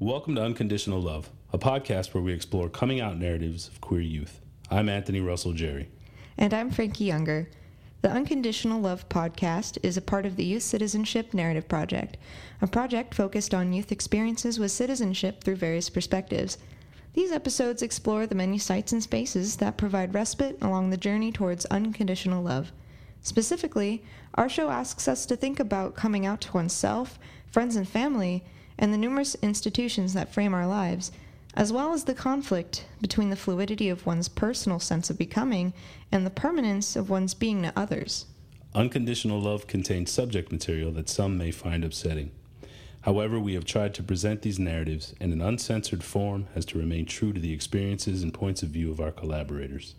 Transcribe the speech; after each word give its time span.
Welcome 0.00 0.34
to 0.34 0.42
Unconditional 0.42 1.00
Love, 1.00 1.30
a 1.52 1.58
podcast 1.58 2.14
where 2.14 2.22
we 2.22 2.32
explore 2.32 2.68
coming 2.68 3.00
out 3.00 3.16
narratives 3.16 3.68
of 3.68 3.80
queer 3.80 4.00
youth. 4.00 4.40
I'm 4.68 4.88
Anthony 4.88 5.20
Russell 5.20 5.52
Jerry. 5.52 5.88
And 6.36 6.52
I'm 6.52 6.72
Frankie 6.72 7.04
Younger. 7.04 7.48
The 8.02 8.10
Unconditional 8.10 8.80
Love 8.80 9.08
podcast 9.08 9.78
is 9.84 9.96
a 9.96 10.02
part 10.02 10.26
of 10.26 10.34
the 10.34 10.44
Youth 10.44 10.64
Citizenship 10.64 11.32
Narrative 11.32 11.68
Project, 11.68 12.16
a 12.60 12.66
project 12.66 13.14
focused 13.14 13.54
on 13.54 13.72
youth 13.72 13.92
experiences 13.92 14.58
with 14.58 14.72
citizenship 14.72 15.44
through 15.44 15.54
various 15.54 15.88
perspectives. 15.88 16.58
These 17.12 17.30
episodes 17.30 17.80
explore 17.80 18.26
the 18.26 18.34
many 18.34 18.58
sites 18.58 18.90
and 18.90 19.00
spaces 19.00 19.58
that 19.58 19.78
provide 19.78 20.12
respite 20.12 20.58
along 20.60 20.90
the 20.90 20.96
journey 20.96 21.30
towards 21.30 21.66
unconditional 21.66 22.42
love. 22.42 22.72
Specifically, 23.22 24.02
our 24.34 24.48
show 24.48 24.70
asks 24.70 25.06
us 25.06 25.24
to 25.26 25.36
think 25.36 25.60
about 25.60 25.94
coming 25.94 26.26
out 26.26 26.40
to 26.40 26.52
oneself, 26.52 27.16
friends 27.46 27.76
and 27.76 27.88
family, 27.88 28.42
and 28.78 28.92
the 28.92 28.98
numerous 28.98 29.34
institutions 29.36 30.14
that 30.14 30.32
frame 30.32 30.54
our 30.54 30.66
lives, 30.66 31.12
as 31.54 31.72
well 31.72 31.92
as 31.92 32.04
the 32.04 32.14
conflict 32.14 32.84
between 33.00 33.30
the 33.30 33.36
fluidity 33.36 33.88
of 33.88 34.06
one's 34.06 34.28
personal 34.28 34.80
sense 34.80 35.10
of 35.10 35.18
becoming 35.18 35.72
and 36.10 36.26
the 36.26 36.30
permanence 36.30 36.96
of 36.96 37.10
one's 37.10 37.34
being 37.34 37.62
to 37.62 37.72
others. 37.76 38.26
Unconditional 38.74 39.40
love 39.40 39.66
contains 39.68 40.10
subject 40.10 40.50
material 40.50 40.90
that 40.92 41.08
some 41.08 41.38
may 41.38 41.52
find 41.52 41.84
upsetting. 41.84 42.32
However, 43.02 43.38
we 43.38 43.54
have 43.54 43.64
tried 43.64 43.94
to 43.94 44.02
present 44.02 44.42
these 44.42 44.58
narratives 44.58 45.14
in 45.20 45.30
an 45.30 45.42
uncensored 45.42 46.02
form 46.02 46.46
as 46.54 46.64
to 46.66 46.78
remain 46.78 47.04
true 47.04 47.32
to 47.32 47.40
the 47.40 47.52
experiences 47.52 48.22
and 48.22 48.32
points 48.32 48.62
of 48.62 48.70
view 48.70 48.90
of 48.90 49.00
our 49.00 49.12
collaborators. 49.12 49.94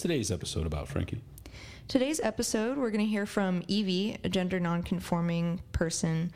What's 0.00 0.08
today's 0.08 0.30
episode 0.30 0.64
about, 0.64 0.88
Frankie? 0.88 1.20
Today's 1.86 2.20
episode, 2.20 2.78
we're 2.78 2.90
going 2.90 3.04
to 3.04 3.10
hear 3.10 3.26
from 3.26 3.62
Evie, 3.68 4.16
a 4.24 4.30
gender 4.30 4.58
nonconforming 4.58 5.60
person, 5.72 6.32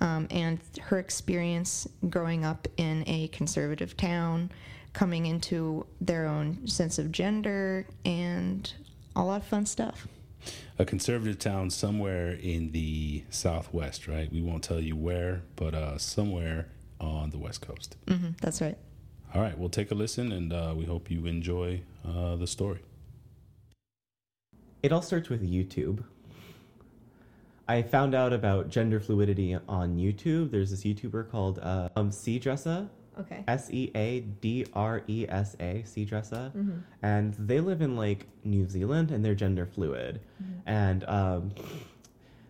um, 0.00 0.28
and 0.30 0.60
her 0.80 1.00
experience 1.00 1.88
growing 2.08 2.44
up 2.44 2.68
in 2.76 3.02
a 3.08 3.26
conservative 3.28 3.96
town, 3.96 4.52
coming 4.92 5.26
into 5.26 5.84
their 6.00 6.28
own 6.28 6.64
sense 6.68 7.00
of 7.00 7.10
gender, 7.10 7.84
and 8.04 8.72
a 9.16 9.24
lot 9.24 9.40
of 9.40 9.46
fun 9.48 9.66
stuff. 9.66 10.06
A 10.78 10.84
conservative 10.84 11.40
town 11.40 11.70
somewhere 11.70 12.30
in 12.30 12.70
the 12.70 13.24
southwest, 13.28 14.06
right? 14.06 14.32
We 14.32 14.40
won't 14.40 14.62
tell 14.62 14.78
you 14.78 14.94
where, 14.94 15.42
but 15.56 15.74
uh, 15.74 15.98
somewhere 15.98 16.68
on 17.00 17.30
the 17.30 17.38
west 17.38 17.60
coast. 17.60 17.96
hmm 18.06 18.28
that's 18.40 18.60
right. 18.60 18.78
All 19.34 19.42
right, 19.42 19.58
we'll 19.58 19.68
take 19.68 19.90
a 19.90 19.96
listen 19.96 20.30
and 20.30 20.52
uh, 20.52 20.74
we 20.76 20.84
hope 20.84 21.10
you 21.10 21.26
enjoy 21.26 21.82
uh, 22.06 22.36
the 22.36 22.46
story. 22.46 22.80
It 24.82 24.92
all 24.92 25.02
starts 25.02 25.28
with 25.28 25.42
YouTube. 25.42 26.02
I 27.68 27.82
found 27.82 28.14
out 28.14 28.32
about 28.32 28.68
gender 28.68 28.98
fluidity 28.98 29.56
on 29.68 29.96
YouTube. 29.96 30.50
There's 30.50 30.70
this 30.70 30.82
YouTuber 30.82 31.30
called 31.30 31.58
uh, 31.60 31.88
um, 31.96 32.10
C 32.10 32.40
Dressa, 32.40 32.88
Okay. 33.18 33.44
S 33.46 33.68
E 33.70 33.90
A 33.94 34.20
D 34.20 34.66
R 34.72 35.02
E 35.06 35.26
S 35.28 35.54
A, 35.60 35.82
C 35.84 36.06
Dressa, 36.06 36.52
Mm-hmm. 36.52 36.78
and 37.02 37.34
they 37.34 37.60
live 37.60 37.82
in 37.82 37.96
like 37.96 38.26
New 38.44 38.66
Zealand 38.68 39.10
and 39.10 39.24
they're 39.24 39.34
gender 39.34 39.66
fluid. 39.66 40.20
And 40.66 41.04
um, 41.04 41.52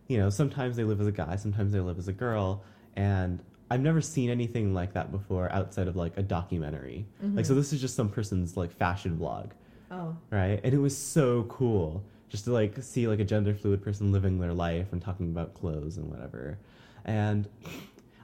you 0.06 0.19
know, 0.19 0.31
sometimes 0.31 0.77
they 0.77 0.84
live 0.84 1.00
as 1.00 1.06
a 1.06 1.12
guy, 1.12 1.37
sometimes 1.37 1.72
they 1.72 1.81
live 1.81 1.99
as 1.99 2.09
a 2.09 2.12
girl, 2.12 2.62
and 2.97 3.41
I've 3.71 3.81
never 3.81 4.00
seen 4.00 4.31
anything 4.31 4.72
like 4.75 4.93
that 4.94 5.10
before 5.12 5.50
outside 5.53 5.87
of 5.88 5.97
like 5.97 6.16
a 6.16 6.22
documentary. 6.22 7.06
Like, 7.22 7.47
so 7.47 7.54
this 7.54 7.72
is 7.72 7.81
just 7.81 7.94
some 7.97 8.09
person's 8.09 8.56
like 8.56 8.71
fashion 8.72 9.19
vlog 9.19 9.50
Oh. 9.91 10.16
right? 10.31 10.60
And 10.62 10.72
it 10.72 10.78
was 10.78 10.97
so 10.97 11.44
cool 11.44 12.03
just 12.30 12.44
to 12.44 12.52
like 12.52 12.82
see 12.82 13.06
like 13.06 13.20
a 13.20 13.24
gender 13.24 13.54
fluid 13.54 13.82
person 13.82 14.12
living 14.12 14.38
their 14.38 14.54
life 14.54 14.92
and 14.92 15.02
talking 15.02 15.30
about 15.30 15.52
clothes 15.52 15.98
and 15.98 16.08
whatever. 16.08 16.58
And 17.04 17.48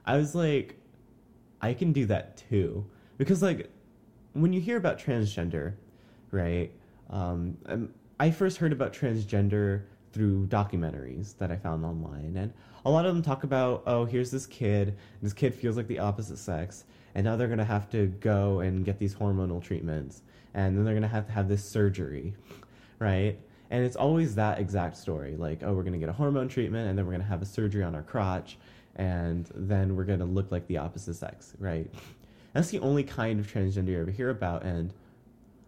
I 0.05 0.17
was 0.17 0.33
like, 0.33 0.79
I 1.61 1.73
can 1.73 1.91
do 1.91 2.05
that 2.07 2.37
too. 2.49 2.85
Because 3.17 3.43
like 3.43 3.69
when 4.33 4.53
you 4.53 4.61
hear 4.61 4.77
about 4.77 4.97
transgender, 4.97 5.73
right? 6.31 6.71
Um, 7.09 7.57
um, 7.65 7.89
I 8.19 8.31
first 8.31 8.57
heard 8.57 8.71
about 8.71 8.93
transgender 8.93 9.83
through 10.13 10.47
documentaries 10.47 11.37
that 11.37 11.51
I 11.51 11.57
found 11.57 11.85
online, 11.85 12.35
and 12.37 12.53
a 12.85 12.89
lot 12.89 13.05
of 13.05 13.13
them 13.13 13.21
talk 13.21 13.43
about, 13.43 13.83
oh, 13.85 14.05
here's 14.05 14.31
this 14.31 14.45
kid, 14.45 14.97
this 15.21 15.33
kid 15.33 15.53
feels 15.53 15.77
like 15.77 15.87
the 15.87 15.99
opposite 15.99 16.37
sex, 16.37 16.85
and 17.13 17.25
now 17.25 17.35
they're 17.35 17.47
gonna 17.47 17.65
have 17.65 17.89
to 17.91 18.07
go 18.07 18.61
and 18.61 18.85
get 18.85 18.97
these 18.97 19.13
hormonal 19.13 19.61
treatments, 19.61 20.23
and 20.53 20.77
then 20.77 20.85
they're 20.85 20.95
gonna 20.95 21.07
have 21.07 21.27
to 21.27 21.31
have 21.31 21.47
this 21.47 21.63
surgery, 21.71 22.33
right? 22.99 23.39
And 23.69 23.83
it's 23.83 23.95
always 23.95 24.35
that 24.35 24.59
exact 24.59 24.97
story, 24.97 25.35
like, 25.35 25.61
oh, 25.63 25.73
we're 25.73 25.83
gonna 25.83 25.97
get 25.97 26.09
a 26.09 26.13
hormone 26.13 26.47
treatment, 26.47 26.89
and 26.89 26.97
then 26.97 27.05
we're 27.05 27.11
gonna 27.11 27.23
have 27.25 27.41
a 27.41 27.45
surgery 27.45 27.83
on 27.83 27.95
our 27.95 28.03
crotch, 28.03 28.57
and 28.95 29.49
then 29.53 29.95
we're 29.95 30.05
gonna 30.05 30.25
look 30.25 30.51
like 30.51 30.67
the 30.67 30.77
opposite 30.77 31.15
sex, 31.15 31.53
right? 31.59 31.89
That's 32.53 32.69
the 32.69 32.79
only 32.79 33.03
kind 33.03 33.39
of 33.39 33.51
transgender 33.51 33.89
you 33.89 33.99
ever 33.99 34.11
hear 34.11 34.29
about, 34.29 34.63
and 34.63 34.93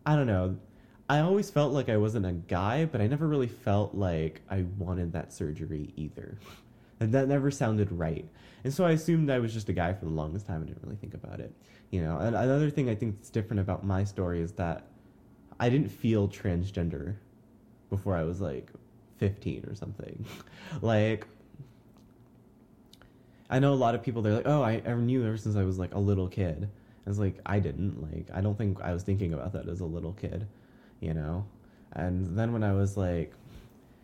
I 0.05 0.15
don't 0.15 0.27
know. 0.27 0.57
I 1.09 1.19
always 1.19 1.49
felt 1.49 1.73
like 1.73 1.89
I 1.89 1.97
wasn't 1.97 2.25
a 2.25 2.33
guy, 2.33 2.85
but 2.85 3.01
I 3.01 3.07
never 3.07 3.27
really 3.27 3.47
felt 3.47 3.95
like 3.95 4.41
I 4.49 4.65
wanted 4.77 5.11
that 5.13 5.33
surgery 5.33 5.91
either. 5.95 6.37
And 6.99 7.11
that 7.13 7.27
never 7.27 7.49
sounded 7.49 7.91
right. 7.91 8.27
And 8.63 8.73
so 8.73 8.85
I 8.85 8.91
assumed 8.91 9.29
I 9.29 9.39
was 9.39 9.53
just 9.53 9.69
a 9.69 9.73
guy 9.73 9.93
for 9.93 10.05
the 10.05 10.11
longest 10.11 10.45
time. 10.45 10.61
I 10.61 10.65
didn't 10.65 10.83
really 10.83 10.97
think 10.97 11.13
about 11.13 11.39
it. 11.39 11.51
You 11.91 12.03
know, 12.03 12.17
and 12.19 12.35
another 12.35 12.69
thing 12.69 12.89
I 12.89 12.95
think 12.95 13.15
that's 13.15 13.29
different 13.29 13.59
about 13.59 13.83
my 13.83 14.03
story 14.03 14.41
is 14.41 14.51
that 14.53 14.85
I 15.59 15.69
didn't 15.69 15.89
feel 15.89 16.27
transgender 16.27 17.15
before 17.89 18.15
I 18.15 18.23
was 18.23 18.41
like 18.41 18.71
15 19.17 19.65
or 19.69 19.75
something. 19.75 20.25
like, 20.81 21.27
I 23.49 23.59
know 23.59 23.73
a 23.73 23.75
lot 23.75 23.95
of 23.95 24.03
people, 24.03 24.21
they're 24.21 24.35
like, 24.35 24.47
oh, 24.47 24.61
I, 24.61 24.81
I 24.85 24.93
knew 24.93 25.25
ever 25.25 25.37
since 25.37 25.55
I 25.55 25.63
was 25.63 25.79
like 25.79 25.93
a 25.93 25.99
little 25.99 26.27
kid. 26.27 26.69
I 27.05 27.09
was 27.09 27.19
like, 27.19 27.39
I 27.45 27.59
didn't. 27.59 28.01
Like, 28.01 28.27
I 28.33 28.41
don't 28.41 28.57
think 28.57 28.81
I 28.81 28.93
was 28.93 29.03
thinking 29.03 29.33
about 29.33 29.53
that 29.53 29.67
as 29.67 29.79
a 29.79 29.85
little 29.85 30.13
kid, 30.13 30.47
you 30.99 31.13
know? 31.13 31.45
And 31.93 32.37
then 32.37 32.53
when 32.53 32.63
I 32.63 32.73
was 32.73 32.97
like, 32.97 33.33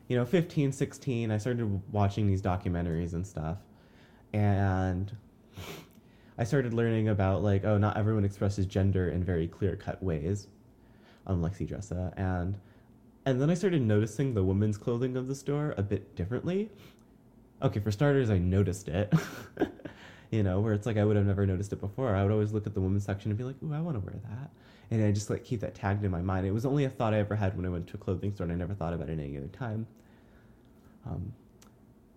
you 0.07 0.17
know, 0.17 0.25
15, 0.25 0.71
16, 0.71 1.31
I 1.31 1.37
started 1.37 1.81
watching 1.91 2.27
these 2.27 2.41
documentaries 2.41 3.13
and 3.13 3.25
stuff. 3.25 3.57
And 4.33 5.15
I 6.37 6.43
started 6.43 6.73
learning 6.73 7.09
about, 7.09 7.43
like, 7.43 7.63
oh, 7.63 7.77
not 7.77 7.97
everyone 7.97 8.25
expresses 8.25 8.65
gender 8.65 9.09
in 9.09 9.23
very 9.23 9.47
clear 9.47 9.75
cut 9.75 10.01
ways, 10.01 10.47
unlike 11.27 11.53
Lexi 11.53 11.69
Dressa. 11.69 12.13
And, 12.17 12.57
and 13.25 13.41
then 13.41 13.49
I 13.49 13.53
started 13.55 13.81
noticing 13.81 14.33
the 14.33 14.43
women's 14.43 14.77
clothing 14.77 15.17
of 15.17 15.27
the 15.27 15.35
store 15.35 15.73
a 15.77 15.83
bit 15.83 16.15
differently. 16.15 16.69
Okay, 17.61 17.79
for 17.79 17.91
starters, 17.91 18.29
I 18.29 18.37
noticed 18.37 18.87
it. 18.87 19.11
you 20.31 20.43
know, 20.43 20.59
where 20.59 20.73
it's 20.73 20.85
like 20.85 20.97
I 20.97 21.05
would 21.05 21.15
have 21.15 21.25
never 21.25 21.45
noticed 21.45 21.73
it 21.73 21.79
before. 21.79 22.15
I 22.15 22.23
would 22.23 22.31
always 22.31 22.51
look 22.51 22.67
at 22.67 22.73
the 22.73 22.81
women's 22.81 23.05
section 23.05 23.31
and 23.31 23.37
be 23.37 23.43
like, 23.43 23.55
"Ooh, 23.63 23.73
I 23.73 23.79
want 23.79 23.95
to 23.95 24.01
wear 24.01 24.15
that," 24.29 24.51
and 24.91 25.03
I 25.03 25.11
just 25.11 25.29
like 25.29 25.43
keep 25.43 25.61
that 25.61 25.73
tagged 25.73 26.03
in 26.03 26.11
my 26.11 26.21
mind. 26.21 26.45
It 26.45 26.51
was 26.51 26.65
only 26.65 26.85
a 26.85 26.89
thought 26.89 27.13
I 27.13 27.19
ever 27.19 27.35
had 27.35 27.55
when 27.55 27.65
I 27.65 27.69
went 27.69 27.87
to 27.87 27.95
a 27.95 27.97
clothing 27.97 28.33
store, 28.33 28.45
and 28.45 28.53
I 28.53 28.55
never 28.55 28.73
thought 28.73 28.93
about 28.93 29.09
it 29.09 29.19
any 29.19 29.37
other 29.37 29.47
time. 29.47 29.87
Um, 31.05 31.33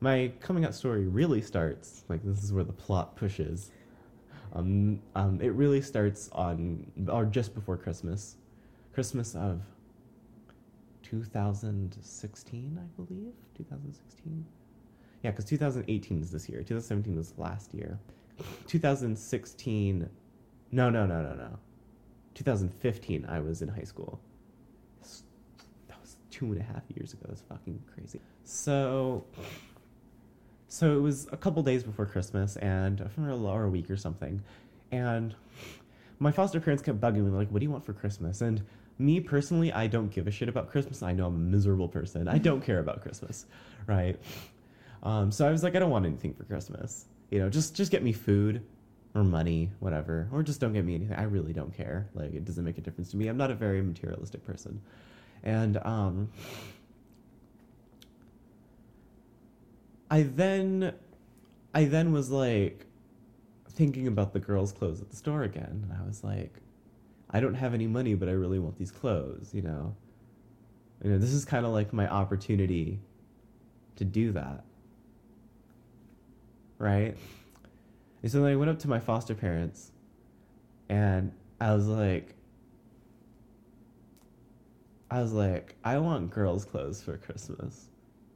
my 0.00 0.33
coming 0.41 0.65
out 0.65 0.75
story 0.75 1.06
really 1.06 1.41
starts 1.41 2.05
like 2.09 2.23
this 2.23 2.43
is 2.43 2.53
where 2.53 2.65
the 2.65 2.73
plot 2.73 3.17
pushes. 3.17 3.71
Um, 4.55 5.00
um, 5.15 5.41
it 5.41 5.53
really 5.53 5.81
starts 5.81 6.29
on 6.33 6.91
or 7.09 7.25
just 7.25 7.55
before 7.55 7.77
Christmas, 7.77 8.37
Christmas 8.93 9.35
of 9.35 9.61
2016, 11.11 12.79
I 12.79 13.03
believe, 13.03 13.33
2016. 13.57 14.45
Yeah, 15.23 15.31
because 15.31 15.45
2018 15.47 16.23
is 16.23 16.31
this 16.31 16.49
year. 16.49 16.59
2017 16.59 17.17
was 17.17 17.35
last 17.39 17.75
year. 17.75 17.99
2016, 18.67 20.09
no, 20.71 20.91
no, 20.91 21.07
no, 21.07 21.23
no, 21.23 21.35
no. 21.35 21.59
2015, 22.35 23.27
I 23.29 23.41
was 23.41 23.63
in 23.63 23.69
high 23.69 23.83
school. 23.83 24.21
That 25.89 26.01
was 26.01 26.17
two 26.31 26.47
and 26.47 26.61
a 26.61 26.63
half 26.63 26.83
years 26.95 27.15
ago. 27.15 27.25
That's 27.29 27.43
fucking 27.43 27.83
crazy. 27.93 28.21
So, 28.45 29.25
so 30.69 30.97
it 30.97 31.01
was 31.01 31.27
a 31.33 31.37
couple 31.37 31.63
days 31.63 31.83
before 31.83 32.07
Christmas, 32.07 32.57
and 32.57 33.01
I 33.01 33.09
for 33.09 33.29
a 33.29 33.37
or 33.37 33.65
a 33.65 33.71
week 33.71 33.91
or 33.91 33.97
something, 33.97 34.43
and 34.93 35.35
my 36.21 36.31
foster 36.31 36.61
parents 36.61 36.83
kept 36.83 37.01
bugging 37.01 37.25
me 37.25 37.31
like, 37.31 37.51
"What 37.51 37.59
do 37.59 37.65
you 37.65 37.71
want 37.71 37.85
for 37.85 37.93
Christmas?" 37.93 38.41
And 38.41 38.63
me 38.99 39.21
personally, 39.21 39.73
I 39.73 39.87
don't 39.87 40.11
give 40.11 40.27
a 40.27 40.31
shit 40.31 40.49
about 40.49 40.71
Christmas. 40.71 41.03
I 41.03 41.12
know 41.12 41.27
I'm 41.27 41.35
a 41.35 41.39
miserable 41.39 41.89
person. 41.89 42.29
I 42.29 42.39
don't 42.39 42.61
care 42.61 42.81
about 42.81 43.03
Christmas, 43.03 43.47
right? 43.87 44.19
Um, 45.03 45.31
so 45.31 45.47
I 45.47 45.50
was 45.50 45.62
like, 45.62 45.77
I 45.77 45.79
don't 45.79 45.91
want 45.91 46.06
anything 46.06 46.35
for 46.35 46.45
Christmas. 46.45 47.06
You 47.31 47.39
know, 47.39 47.49
just 47.49 47.77
just 47.77 47.91
get 47.91 48.03
me 48.03 48.12
food 48.12 48.62
or 49.15 49.23
money, 49.23 49.71
whatever, 49.81 50.29
or 50.33 50.43
just 50.43 50.61
don't 50.61 50.73
get 50.73 50.85
me 50.85 50.95
anything. 50.95 51.17
I 51.17 51.25
really 51.25 51.53
don't 51.53 51.75
care. 51.75 52.09
Like 52.15 52.35
it 52.35 52.45
doesn't 52.45 52.65
make 52.65 52.79
a 52.79 52.81
difference 52.81 53.11
to 53.12 53.17
me. 53.17 53.29
I'm 53.29 53.37
not 53.37 53.50
a 53.50 53.55
very 53.55 53.83
materialistic 53.83 54.45
person, 54.45 54.81
and 55.45 55.77
um, 55.79 56.31
I 60.11 60.23
then, 60.23 60.95
I 61.75 61.85
then 61.85 62.12
was 62.12 62.31
like 62.31 62.87
thinking 63.71 64.09
about 64.09 64.33
the 64.33 64.41
girls' 64.41 64.73
clothes 64.73 65.00
at 65.00 65.11
the 65.11 65.17
store 65.17 65.43
again, 65.43 65.87
and 65.89 65.93
I 65.93 66.06
was 66.06 66.25
like, 66.25 66.55
I 67.31 67.41
don't 67.41 67.55
have 67.55 67.75
any 67.75 67.87
money, 67.87 68.15
but 68.15 68.29
I 68.29 68.33
really 68.33 68.59
want 68.59 68.79
these 68.79 68.91
clothes. 68.91 69.51
You 69.53 69.63
know, 69.63 69.95
you 71.03 71.11
know, 71.11 71.19
this 71.19 71.33
is 71.33 71.45
kind 71.45 71.67
of 71.67 71.73
like 71.73 71.93
my 71.93 72.09
opportunity 72.09 73.01
to 73.97 74.05
do 74.05 74.33
that 74.33 74.65
right? 76.79 77.17
And 78.23 78.33
so 78.33 78.41
then 78.41 78.53
I 78.53 78.57
went 78.57 78.71
up 78.71 78.79
to 78.81 78.89
my 78.89 78.99
foster 78.99 79.35
parents 79.35 79.93
and 80.89 81.33
I 81.61 81.75
was 81.75 81.87
like, 81.87 82.35
I 85.11 85.21
was 85.21 85.33
like, 85.33 85.77
I 85.85 85.99
want 85.99 86.31
girls' 86.31 86.65
clothes 86.65 87.03
for 87.03 87.17
Christmas. 87.17 87.87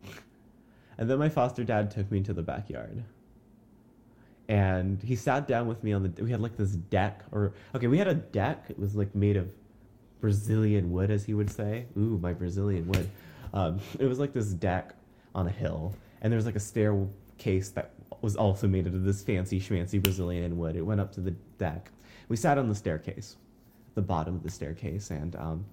And 0.98 1.08
then 1.08 1.18
my 1.18 1.30
foster 1.30 1.64
dad 1.64 1.90
took 1.90 2.12
me 2.12 2.20
to 2.22 2.34
the 2.34 2.42
backyard. 2.42 3.02
And 4.48 5.02
he 5.02 5.16
sat 5.16 5.46
down 5.46 5.66
with 5.66 5.82
me 5.84 5.92
on 5.92 6.02
the. 6.02 6.22
We 6.22 6.30
had 6.30 6.40
like 6.40 6.56
this 6.56 6.70
deck, 6.72 7.24
or 7.32 7.52
okay, 7.74 7.86
we 7.86 7.98
had 7.98 8.08
a 8.08 8.14
deck. 8.14 8.66
It 8.68 8.78
was 8.78 8.94
like 8.94 9.14
made 9.14 9.36
of 9.36 9.50
Brazilian 10.20 10.90
wood, 10.90 11.10
as 11.10 11.24
he 11.24 11.34
would 11.34 11.50
say. 11.50 11.86
Ooh, 11.96 12.18
my 12.20 12.32
Brazilian 12.32 12.88
wood. 12.88 13.08
Um, 13.54 13.80
it 13.98 14.06
was 14.06 14.18
like 14.18 14.32
this 14.32 14.48
deck 14.52 14.94
on 15.34 15.46
a 15.46 15.50
hill, 15.50 15.94
and 16.20 16.32
there 16.32 16.36
was 16.36 16.46
like 16.46 16.56
a 16.56 16.60
staircase 16.60 17.70
that 17.70 17.92
was 18.20 18.36
also 18.36 18.68
made 18.68 18.86
out 18.86 18.94
of 18.94 19.04
this 19.04 19.22
fancy 19.22 19.60
schmancy 19.60 20.02
Brazilian 20.02 20.58
wood. 20.58 20.76
It 20.76 20.82
went 20.82 21.00
up 21.00 21.12
to 21.14 21.20
the 21.20 21.32
deck. 21.58 21.90
We 22.28 22.36
sat 22.36 22.58
on 22.58 22.68
the 22.68 22.74
staircase, 22.74 23.36
the 23.94 24.02
bottom 24.02 24.34
of 24.34 24.42
the 24.42 24.50
staircase, 24.50 25.10
and 25.10 25.34
um, 25.36 25.64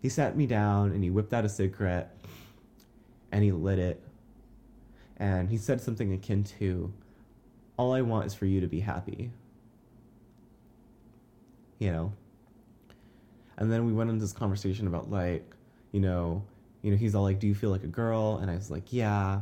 he 0.00 0.08
sat 0.08 0.36
me 0.36 0.46
down 0.46 0.92
and 0.92 1.02
he 1.02 1.10
whipped 1.10 1.32
out 1.32 1.44
a 1.44 1.48
cigarette 1.48 2.16
and 3.32 3.42
he 3.42 3.52
lit 3.52 3.78
it. 3.78 4.02
And 5.16 5.50
he 5.50 5.56
said 5.56 5.80
something 5.80 6.12
akin 6.12 6.44
to, 6.44 6.92
All 7.78 7.94
I 7.94 8.02
want 8.02 8.26
is 8.26 8.34
for 8.34 8.44
you 8.44 8.60
to 8.60 8.66
be 8.66 8.80
happy. 8.80 9.30
You 11.78 11.92
know? 11.92 12.12
And 13.56 13.72
then 13.72 13.86
we 13.86 13.92
went 13.94 14.10
into 14.10 14.20
this 14.20 14.34
conversation 14.34 14.86
about, 14.86 15.10
like, 15.10 15.54
you 15.92 16.00
know, 16.00 16.44
you 16.82 16.90
know, 16.90 16.96
he's 16.96 17.14
all 17.14 17.22
like, 17.22 17.40
"Do 17.40 17.46
you 17.46 17.54
feel 17.54 17.70
like 17.70 17.82
a 17.82 17.88
girl?" 17.88 18.38
And 18.42 18.50
I 18.50 18.54
was 18.54 18.70
like, 18.70 18.92
"Yeah." 18.92 19.40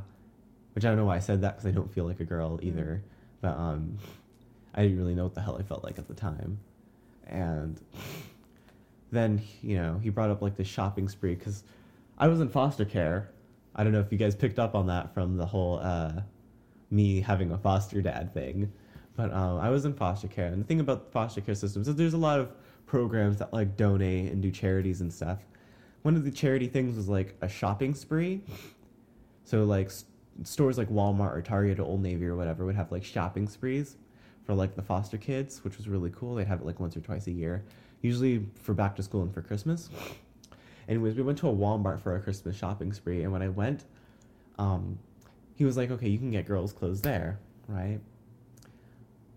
which 0.77 0.85
I 0.85 0.89
don't 0.89 0.99
know 0.99 1.07
why 1.07 1.17
I 1.17 1.21
said 1.21 1.41
that 1.41 1.57
because 1.57 1.67
I 1.67 1.71
don't 1.71 1.91
feel 1.91 2.05
like 2.05 2.21
a 2.21 2.25
girl 2.25 2.59
mm-hmm. 2.59 2.69
either. 2.69 3.03
Mm. 3.03 3.09
But 3.41 3.57
um, 3.57 3.99
I 4.75 4.83
didn't 4.83 4.99
really 4.99 5.15
know 5.15 5.25
what 5.25 5.35
the 5.35 5.41
hell 5.41 5.57
I 5.59 5.63
felt 5.63 5.83
like 5.83 5.99
at 5.99 6.07
the 6.07 6.15
time. 6.15 6.61
And 7.27 7.81
then 9.11 9.41
you 9.63 9.77
know 9.77 9.99
he 10.03 10.11
brought 10.11 10.31
up 10.31 10.43
like 10.43 10.55
the 10.55 10.65
shopping 10.65 11.09
spree 11.09 11.35
because 11.35 11.65
I 12.19 12.29
was 12.29 12.41
in 12.41 12.51
foster 12.51 12.85
care. 12.85 13.31
I 13.75 13.85
don't 13.85 13.93
know 13.93 14.01
if 14.01 14.13
you 14.13 14.19
guys 14.19 14.37
picked 14.37 14.59
up 14.59 14.75
on 14.75 14.87
that 14.89 15.15
from 15.15 15.39
the 15.39 15.47
whole 15.47 15.81
uh, 15.83 16.21
me 16.91 17.21
having 17.21 17.53
a 17.53 17.59
foster 17.59 18.01
dad 18.01 18.33
thing, 18.33 18.73
but 19.17 19.33
um, 19.33 19.59
I 19.59 19.71
was 19.71 19.85
in 19.85 19.95
foster 19.95 20.29
care. 20.29 20.47
And 20.47 20.61
the 20.61 20.67
thing 20.67 20.81
about 20.81 21.11
foster 21.13 21.41
care 21.41 21.55
systems 21.55 21.89
is 21.89 21.97
there's 21.97 22.15
a 22.15 22.19
lot 22.19 22.39
of 22.39 22.53
programs 22.87 23.39
that 23.39 23.53
like 23.53 23.77
donate 23.77 24.33
and 24.33 24.43
do 24.43 24.51
charities 24.51 25.01
and 25.01 25.13
stuff. 25.13 25.39
One 26.03 26.17
of 26.17 26.25
the 26.25 26.31
charity 26.31 26.69
things 26.69 26.97
was 26.97 27.09
like 27.09 27.37
a 27.41 27.49
shopping 27.49 27.95
spree. 27.95 28.43
So 29.45 29.65
like 29.65 29.91
stores 30.45 30.79
like 30.79 30.89
Walmart 30.89 31.35
or 31.35 31.43
Target 31.43 31.79
or 31.79 31.83
Old 31.83 32.03
Navy 32.03 32.27
or 32.27 32.37
whatever 32.37 32.65
would 32.65 32.77
have 32.77 32.93
like 32.93 33.05
shopping 33.05 33.49
sprees 33.49 33.97
for 34.45 34.55
like 34.55 34.77
the 34.77 34.83
foster 34.83 35.19
kids, 35.19 35.65
which 35.65 35.77
was 35.77 35.89
really 35.89 36.13
cool. 36.15 36.37
They'd 36.37 36.47
have 36.47 36.61
it 36.61 36.67
like 36.67 36.79
once 36.79 36.97
or 36.97 37.01
twice 37.01 37.27
a 37.27 37.33
year, 37.33 37.65
usually 38.03 38.47
for 38.61 38.75
back 38.75 38.95
to 38.97 39.03
school 39.03 39.23
and 39.23 39.35
for 39.35 39.43
Christmas. 39.43 39.91
Anyways, 40.89 41.17
we 41.17 41.23
went 41.23 41.39
to 41.39 41.49
a 41.49 41.53
Walmart 41.53 42.01
for 42.01 42.15
a 42.15 42.21
Christmas 42.21 42.57
shopping 42.57 42.93
spree, 42.93 43.25
and 43.25 43.33
when 43.33 43.43
I 43.43 43.49
went, 43.49 43.85
um, 44.57 44.99
he 45.57 45.65
was 45.65 45.77
like, 45.77 45.91
"Okay, 45.91 46.09
you 46.09 46.19
can 46.19 46.31
get 46.31 46.47
girls' 46.47 46.73
clothes 46.73 47.03
there, 47.03 47.39
right?" 47.67 47.99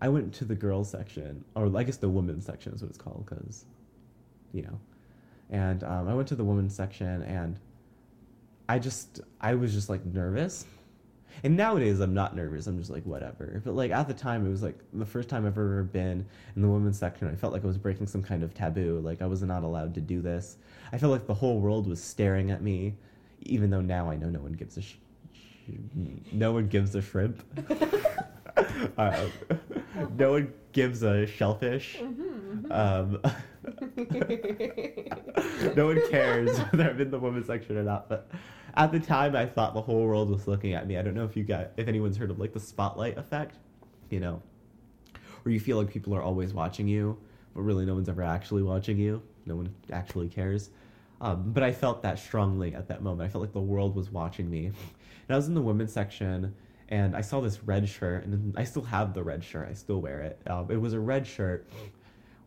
I 0.00 0.08
went 0.08 0.32
to 0.34 0.44
the 0.44 0.54
girls 0.54 0.90
section, 0.90 1.44
or 1.54 1.76
I 1.76 1.82
guess 1.82 1.96
the 1.96 2.08
women's 2.08 2.46
section 2.46 2.72
is 2.72 2.80
what 2.80 2.88
it's 2.88 2.98
called, 2.98 3.26
because, 3.26 3.66
you 4.52 4.62
know, 4.62 4.78
and 5.50 5.82
um, 5.84 6.08
I 6.08 6.14
went 6.14 6.28
to 6.28 6.36
the 6.36 6.44
women's 6.44 6.74
section, 6.74 7.22
and 7.22 7.58
I 8.68 8.78
just 8.78 9.20
I 9.40 9.54
was 9.54 9.72
just 9.72 9.88
like 9.88 10.04
nervous 10.06 10.64
and 11.42 11.56
nowadays 11.56 12.00
I'm 12.00 12.14
not 12.14 12.36
nervous. 12.36 12.66
I'm 12.66 12.78
just 12.78 12.90
like 12.90 13.04
whatever. 13.04 13.60
But 13.64 13.74
like 13.74 13.90
at 13.90 14.08
the 14.08 14.14
time, 14.14 14.46
it 14.46 14.50
was 14.50 14.62
like 14.62 14.78
the 14.92 15.06
first 15.06 15.28
time 15.28 15.46
I've 15.46 15.52
ever 15.52 15.82
been 15.82 16.26
in 16.56 16.62
the 16.62 16.68
women's 16.68 16.98
section. 16.98 17.28
I 17.28 17.34
felt 17.34 17.52
like 17.52 17.64
I 17.64 17.66
was 17.66 17.78
breaking 17.78 18.06
some 18.06 18.22
kind 18.22 18.42
of 18.42 18.54
taboo. 18.54 19.00
Like 19.02 19.22
I 19.22 19.26
was 19.26 19.42
not 19.42 19.62
allowed 19.62 19.94
to 19.94 20.00
do 20.00 20.20
this. 20.20 20.58
I 20.92 20.98
felt 20.98 21.12
like 21.12 21.26
the 21.26 21.34
whole 21.34 21.60
world 21.60 21.86
was 21.86 22.02
staring 22.02 22.50
at 22.50 22.62
me, 22.62 22.94
even 23.42 23.70
though 23.70 23.80
now 23.80 24.10
I 24.10 24.16
know 24.16 24.28
no 24.28 24.40
one 24.40 24.52
gives 24.52 24.76
a 24.76 24.82
sh- 24.82 24.94
sh- 24.94 24.96
no 26.32 26.52
one 26.52 26.68
gives 26.68 26.94
a 26.94 27.02
shrimp. 27.02 27.42
uh, 28.98 29.26
no 30.16 30.32
one 30.32 30.52
gives 30.72 31.02
a 31.02 31.26
shellfish. 31.26 31.98
Mm-hmm, 31.98 32.66
mm-hmm. 32.66 32.72
Um, 32.72 33.20
no 35.76 35.86
one 35.86 36.10
cares 36.10 36.58
whether 36.58 36.90
I'm 36.90 37.00
in 37.00 37.10
the 37.10 37.18
women's 37.18 37.46
section 37.46 37.76
or 37.76 37.82
not. 37.82 38.08
But 38.08 38.30
at 38.74 38.92
the 38.92 39.00
time, 39.00 39.36
I 39.36 39.46
thought 39.46 39.74
the 39.74 39.82
whole 39.82 40.04
world 40.04 40.30
was 40.30 40.46
looking 40.46 40.74
at 40.74 40.86
me. 40.86 40.96
I 40.96 41.02
don't 41.02 41.14
know 41.14 41.24
if 41.24 41.36
you 41.36 41.44
got 41.44 41.70
if 41.76 41.88
anyone's 41.88 42.16
heard 42.16 42.30
of 42.30 42.38
like 42.38 42.52
the 42.52 42.60
spotlight 42.60 43.18
effect, 43.18 43.56
you 44.08 44.20
know, 44.20 44.42
where 45.42 45.52
you 45.52 45.60
feel 45.60 45.76
like 45.78 45.90
people 45.90 46.14
are 46.14 46.22
always 46.22 46.54
watching 46.54 46.88
you, 46.88 47.18
but 47.54 47.62
really 47.62 47.84
no 47.84 47.94
one's 47.94 48.08
ever 48.08 48.22
actually 48.22 48.62
watching 48.62 48.98
you. 48.98 49.22
No 49.46 49.56
one 49.56 49.74
actually 49.92 50.28
cares. 50.28 50.70
Um, 51.20 51.52
but 51.52 51.62
I 51.62 51.72
felt 51.72 52.02
that 52.02 52.18
strongly 52.18 52.74
at 52.74 52.88
that 52.88 53.02
moment. 53.02 53.28
I 53.28 53.30
felt 53.30 53.42
like 53.42 53.52
the 53.52 53.60
world 53.60 53.94
was 53.94 54.10
watching 54.10 54.48
me. 54.50 54.72
And 55.28 55.36
I 55.36 55.38
was 55.38 55.46
in 55.46 55.54
the 55.54 55.62
women's 55.62 55.92
section, 55.92 56.52
and 56.88 57.14
I 57.14 57.20
saw 57.20 57.40
this 57.40 57.62
red 57.62 57.88
shirt, 57.88 58.24
and 58.24 58.52
I 58.58 58.64
still 58.64 58.82
have 58.82 59.14
the 59.14 59.22
red 59.22 59.44
shirt. 59.44 59.68
I 59.70 59.74
still 59.74 60.00
wear 60.00 60.22
it. 60.22 60.40
Um, 60.48 60.66
it 60.68 60.80
was 60.80 60.92
a 60.92 60.98
red 60.98 61.24
shirt 61.24 61.70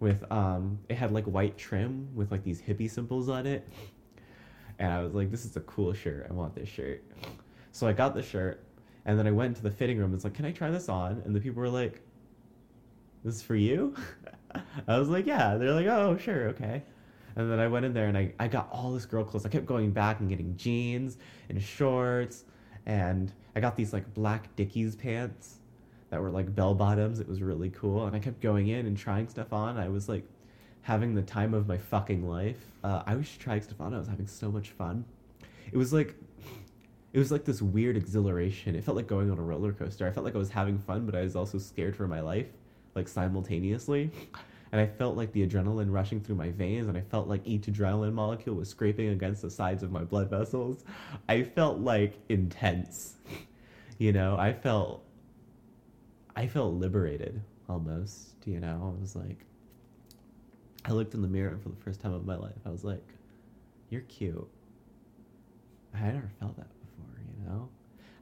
with 0.01 0.29
um, 0.29 0.79
it 0.89 0.97
had 0.97 1.13
like 1.13 1.23
white 1.23 1.57
trim 1.57 2.09
with 2.13 2.29
like 2.29 2.43
these 2.43 2.61
hippie 2.61 2.91
symbols 2.91 3.29
on 3.29 3.45
it 3.45 3.65
and 4.79 4.91
I 4.91 5.01
was 5.01 5.13
like, 5.13 5.31
this 5.31 5.45
is 5.45 5.55
a 5.55 5.61
cool 5.61 5.93
shirt. 5.93 6.27
I 6.29 6.33
want 6.33 6.55
this 6.55 6.67
shirt. 6.67 7.03
So 7.71 7.87
I 7.87 7.93
got 7.93 8.13
the 8.13 8.21
shirt, 8.21 8.63
and 9.05 9.17
then 9.17 9.27
I 9.27 9.31
went 9.31 9.55
to 9.57 9.63
the 9.63 9.71
fitting 9.71 9.97
room 9.97 10.11
was 10.11 10.23
like, 10.23 10.33
can 10.33 10.45
I 10.45 10.51
try 10.51 10.69
this 10.71 10.89
on? 10.89 11.21
And 11.25 11.35
the 11.35 11.39
people 11.39 11.61
were 11.61 11.69
like, 11.69 12.01
this 13.23 13.35
is 13.35 13.41
for 13.41 13.55
you? 13.55 13.95
I 14.87 14.99
was 14.99 15.09
like, 15.09 15.25
yeah. 15.25 15.55
They're 15.55 15.73
like, 15.73 15.87
oh, 15.87 16.17
sure, 16.17 16.49
okay. 16.49 16.83
And 17.35 17.51
then 17.51 17.59
I 17.59 17.67
went 17.67 17.85
in 17.85 17.93
there 17.93 18.07
and 18.07 18.17
I, 18.17 18.33
I 18.39 18.47
got 18.47 18.69
all 18.71 18.91
this 18.91 19.05
girl 19.05 19.23
clothes. 19.23 19.45
I 19.45 19.49
kept 19.49 19.65
going 19.65 19.91
back 19.91 20.19
and 20.19 20.29
getting 20.29 20.55
jeans 20.55 21.17
and 21.49 21.61
shorts. 21.61 22.45
And 22.85 23.31
I 23.55 23.59
got 23.59 23.75
these 23.75 23.93
like 23.93 24.13
black 24.13 24.55
Dickies 24.55 24.95
pants 24.95 25.55
that 26.09 26.21
were 26.21 26.29
like 26.29 26.53
bell 26.53 26.75
bottoms. 26.75 27.19
It 27.19 27.27
was 27.27 27.41
really 27.41 27.69
cool. 27.69 28.05
And 28.05 28.15
I 28.15 28.19
kept 28.19 28.41
going 28.41 28.67
in 28.67 28.85
and 28.85 28.97
trying 28.97 29.27
stuff 29.27 29.51
on. 29.51 29.77
I 29.77 29.89
was 29.89 30.07
like 30.07 30.23
having 30.81 31.15
the 31.15 31.21
time 31.21 31.53
of 31.53 31.67
my 31.67 31.77
fucking 31.77 32.27
life. 32.27 32.59
Uh, 32.83 33.01
I 33.05 33.15
was 33.15 33.29
trying 33.37 33.61
Stefano. 33.61 33.95
I 33.95 33.99
was 33.99 34.07
having 34.07 34.27
so 34.27 34.51
much 34.51 34.69
fun. 34.71 35.05
It 35.71 35.77
was 35.77 35.93
like, 35.93 36.15
it 37.13 37.19
was 37.19 37.31
like 37.31 37.45
this 37.45 37.61
weird 37.61 37.95
exhilaration. 37.95 38.75
It 38.75 38.83
felt 38.83 38.97
like 38.97 39.07
going 39.07 39.31
on 39.31 39.39
a 39.39 39.41
roller 39.41 39.71
coaster. 39.71 40.05
I 40.05 40.11
felt 40.11 40.25
like 40.25 40.35
I 40.35 40.39
was 40.39 40.49
having 40.49 40.77
fun, 40.77 41.05
but 41.05 41.15
I 41.15 41.21
was 41.21 41.35
also 41.35 41.57
scared 41.57 41.95
for 41.95 42.07
my 42.07 42.19
life, 42.19 42.47
like 42.95 43.07
simultaneously. 43.07 44.11
And 44.73 44.81
I 44.81 44.87
felt 44.87 45.15
like 45.15 45.31
the 45.33 45.47
adrenaline 45.47 45.91
rushing 45.91 46.19
through 46.19 46.33
my 46.33 46.49
veins, 46.49 46.87
and 46.87 46.97
I 46.97 47.01
felt 47.01 47.27
like 47.27 47.41
each 47.45 47.67
adrenaline 47.67 48.13
molecule 48.13 48.55
was 48.55 48.67
scraping 48.67 49.09
against 49.09 49.43
the 49.43 49.49
sides 49.51 49.83
of 49.83 49.91
my 49.91 50.03
blood 50.03 50.31
vessels. 50.31 50.83
I 51.29 51.43
felt 51.43 51.79
like 51.79 52.19
intense. 52.27 53.15
You 53.99 54.11
know, 54.11 54.35
I 54.37 54.51
felt, 54.51 55.05
I 56.35 56.47
felt 56.47 56.73
liberated 56.73 57.39
almost. 57.69 58.33
You 58.43 58.59
know, 58.59 58.95
I 58.97 58.99
was 58.99 59.15
like, 59.15 59.45
I 60.83 60.91
looked 60.91 61.13
in 61.13 61.21
the 61.21 61.27
mirror 61.27 61.57
for 61.61 61.69
the 61.69 61.75
first 61.75 62.01
time 62.01 62.11
of 62.11 62.25
my 62.25 62.35
life. 62.35 62.57
I 62.65 62.69
was 62.69 62.83
like, 62.83 63.07
"You're 63.91 64.01
cute." 64.01 64.49
I 65.93 65.97
had 65.97 66.15
never 66.15 66.31
felt 66.39 66.57
that 66.57 66.67
before, 66.81 67.21
you 67.21 67.45
know. 67.45 67.69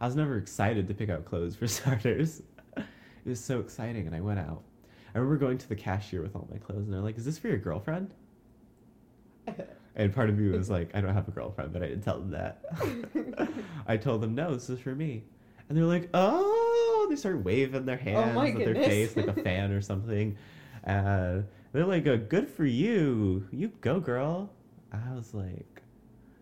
I 0.02 0.06
was 0.06 0.18
never 0.18 0.38
excited 0.38 0.90
to 0.90 0.94
pick 0.94 1.10
out 1.10 1.24
clothes 1.24 1.56
for 1.56 1.68
starters. 1.80 2.44
it 2.78 2.84
was 3.26 3.44
so 3.44 3.62
exciting, 3.62 4.06
and 4.06 4.16
I 4.16 4.20
went 4.20 4.40
out. 4.40 4.62
I 5.14 5.18
remember 5.18 5.38
going 5.38 5.58
to 5.58 5.70
the 5.70 5.76
cashier 5.76 6.22
with 6.22 6.36
all 6.36 6.48
my 6.52 6.58
clothes, 6.58 6.86
and 6.86 6.94
they're 6.94 7.02
like, 7.02 7.18
"Is 7.18 7.26
this 7.26 7.38
for 7.38 7.48
your 7.48 7.58
girlfriend?" 7.58 8.14
and 9.96 10.14
part 10.14 10.30
of 10.30 10.38
me 10.38 10.50
was 10.50 10.70
like, 10.70 10.92
"I 10.96 11.02
don't 11.02 11.14
have 11.14 11.28
a 11.28 11.32
girlfriend," 11.32 11.74
but 11.74 11.84
I 11.84 11.88
didn't 11.88 12.04
tell 12.04 12.20
them 12.20 12.32
that. 12.32 12.64
I 13.88 13.98
told 13.98 14.22
them, 14.22 14.36
"No, 14.36 14.54
this 14.54 14.70
is 14.70 14.80
for 14.80 14.96
me," 14.96 15.24
and 15.68 15.78
they're 15.78 15.86
like, 15.86 16.10
"Oh!" 16.14 17.08
They 17.10 17.16
start 17.18 17.44
waving 17.44 17.86
their 17.86 18.00
oh 18.00 18.04
hands 18.04 18.38
oh 18.38 18.44
with 18.58 18.66
their 18.66 18.76
face 18.76 19.18
like 19.18 19.28
a 19.28 19.34
fan 19.34 19.72
or 19.72 19.82
something. 19.82 20.38
Uh, 20.86 21.42
they're 21.74 21.86
like, 21.86 22.08
uh, 22.08 22.16
"Good 22.16 22.50
for 22.50 22.66
you, 22.66 23.48
you 23.52 23.70
go, 23.82 24.00
girl." 24.00 24.54
I 24.94 25.14
was 25.14 25.34
like, 25.34 25.82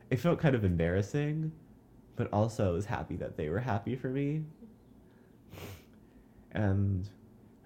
it 0.10 0.18
felt 0.18 0.40
kind 0.40 0.56
of 0.56 0.64
embarrassing, 0.64 1.52
but 2.16 2.32
also 2.34 2.70
I 2.70 2.72
was 2.72 2.86
happy 2.86 3.16
that 3.18 3.38
they 3.38 3.50
were 3.50 3.60
happy 3.60 3.96
for 3.96 4.10
me. 4.10 4.44
And 6.52 7.08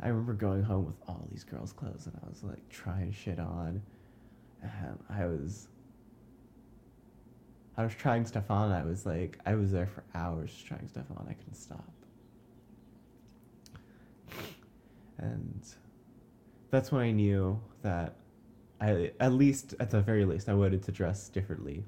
I 0.03 0.09
remember 0.09 0.33
going 0.33 0.61
home 0.61 0.85
with 0.85 0.97
all 1.07 1.25
these 1.31 1.45
girls' 1.45 1.71
clothes, 1.71 2.07
and 2.07 2.19
I 2.21 2.27
was 2.27 2.43
like 2.43 2.67
trying 2.69 3.13
shit 3.13 3.39
on, 3.39 3.81
and 4.61 4.99
I 5.09 5.25
was. 5.25 5.69
I 7.77 7.83
was 7.83 7.95
trying 7.95 8.25
stuff 8.25 8.51
on. 8.51 8.71
I 8.71 8.83
was 8.83 9.05
like, 9.05 9.39
I 9.47 9.55
was 9.55 9.71
there 9.71 9.87
for 9.87 10.03
hours 10.13 10.53
trying 10.67 10.87
stuff 10.87 11.05
on. 11.17 11.25
I 11.27 11.33
couldn't 11.33 11.55
stop. 11.55 11.91
And 15.17 15.65
that's 16.69 16.91
when 16.91 17.01
I 17.01 17.11
knew 17.11 17.59
that 17.81 18.17
I, 18.79 19.11
at 19.19 19.33
least, 19.33 19.73
at 19.79 19.89
the 19.89 20.01
very 20.01 20.23
least, 20.23 20.49
I 20.49 20.53
wanted 20.53 20.83
to 20.83 20.91
dress 20.91 21.29
differently. 21.29 21.83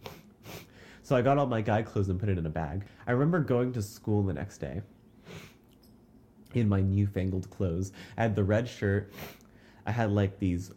So 1.03 1.15
I 1.15 1.21
got 1.21 1.37
all 1.37 1.45
my 1.45 1.61
guy 1.61 1.83
clothes 1.83 2.09
and 2.09 2.19
put 2.19 2.29
it 2.29 2.39
in 2.39 2.47
a 2.47 2.49
bag. 2.49 2.85
I 3.05 3.11
remember 3.11 3.41
going 3.41 3.71
to 3.73 3.81
school 3.83 4.23
the 4.23 4.33
next 4.33 4.57
day 4.57 4.81
in 6.55 6.69
my 6.69 6.81
newfangled 6.81 7.49
clothes. 7.49 7.91
I 8.17 8.23
had 8.23 8.35
the 8.35 8.43
red 8.43 8.67
shirt. 8.67 9.11
I 9.85 9.91
had 9.91 10.11
like 10.11 10.39
these 10.39 10.71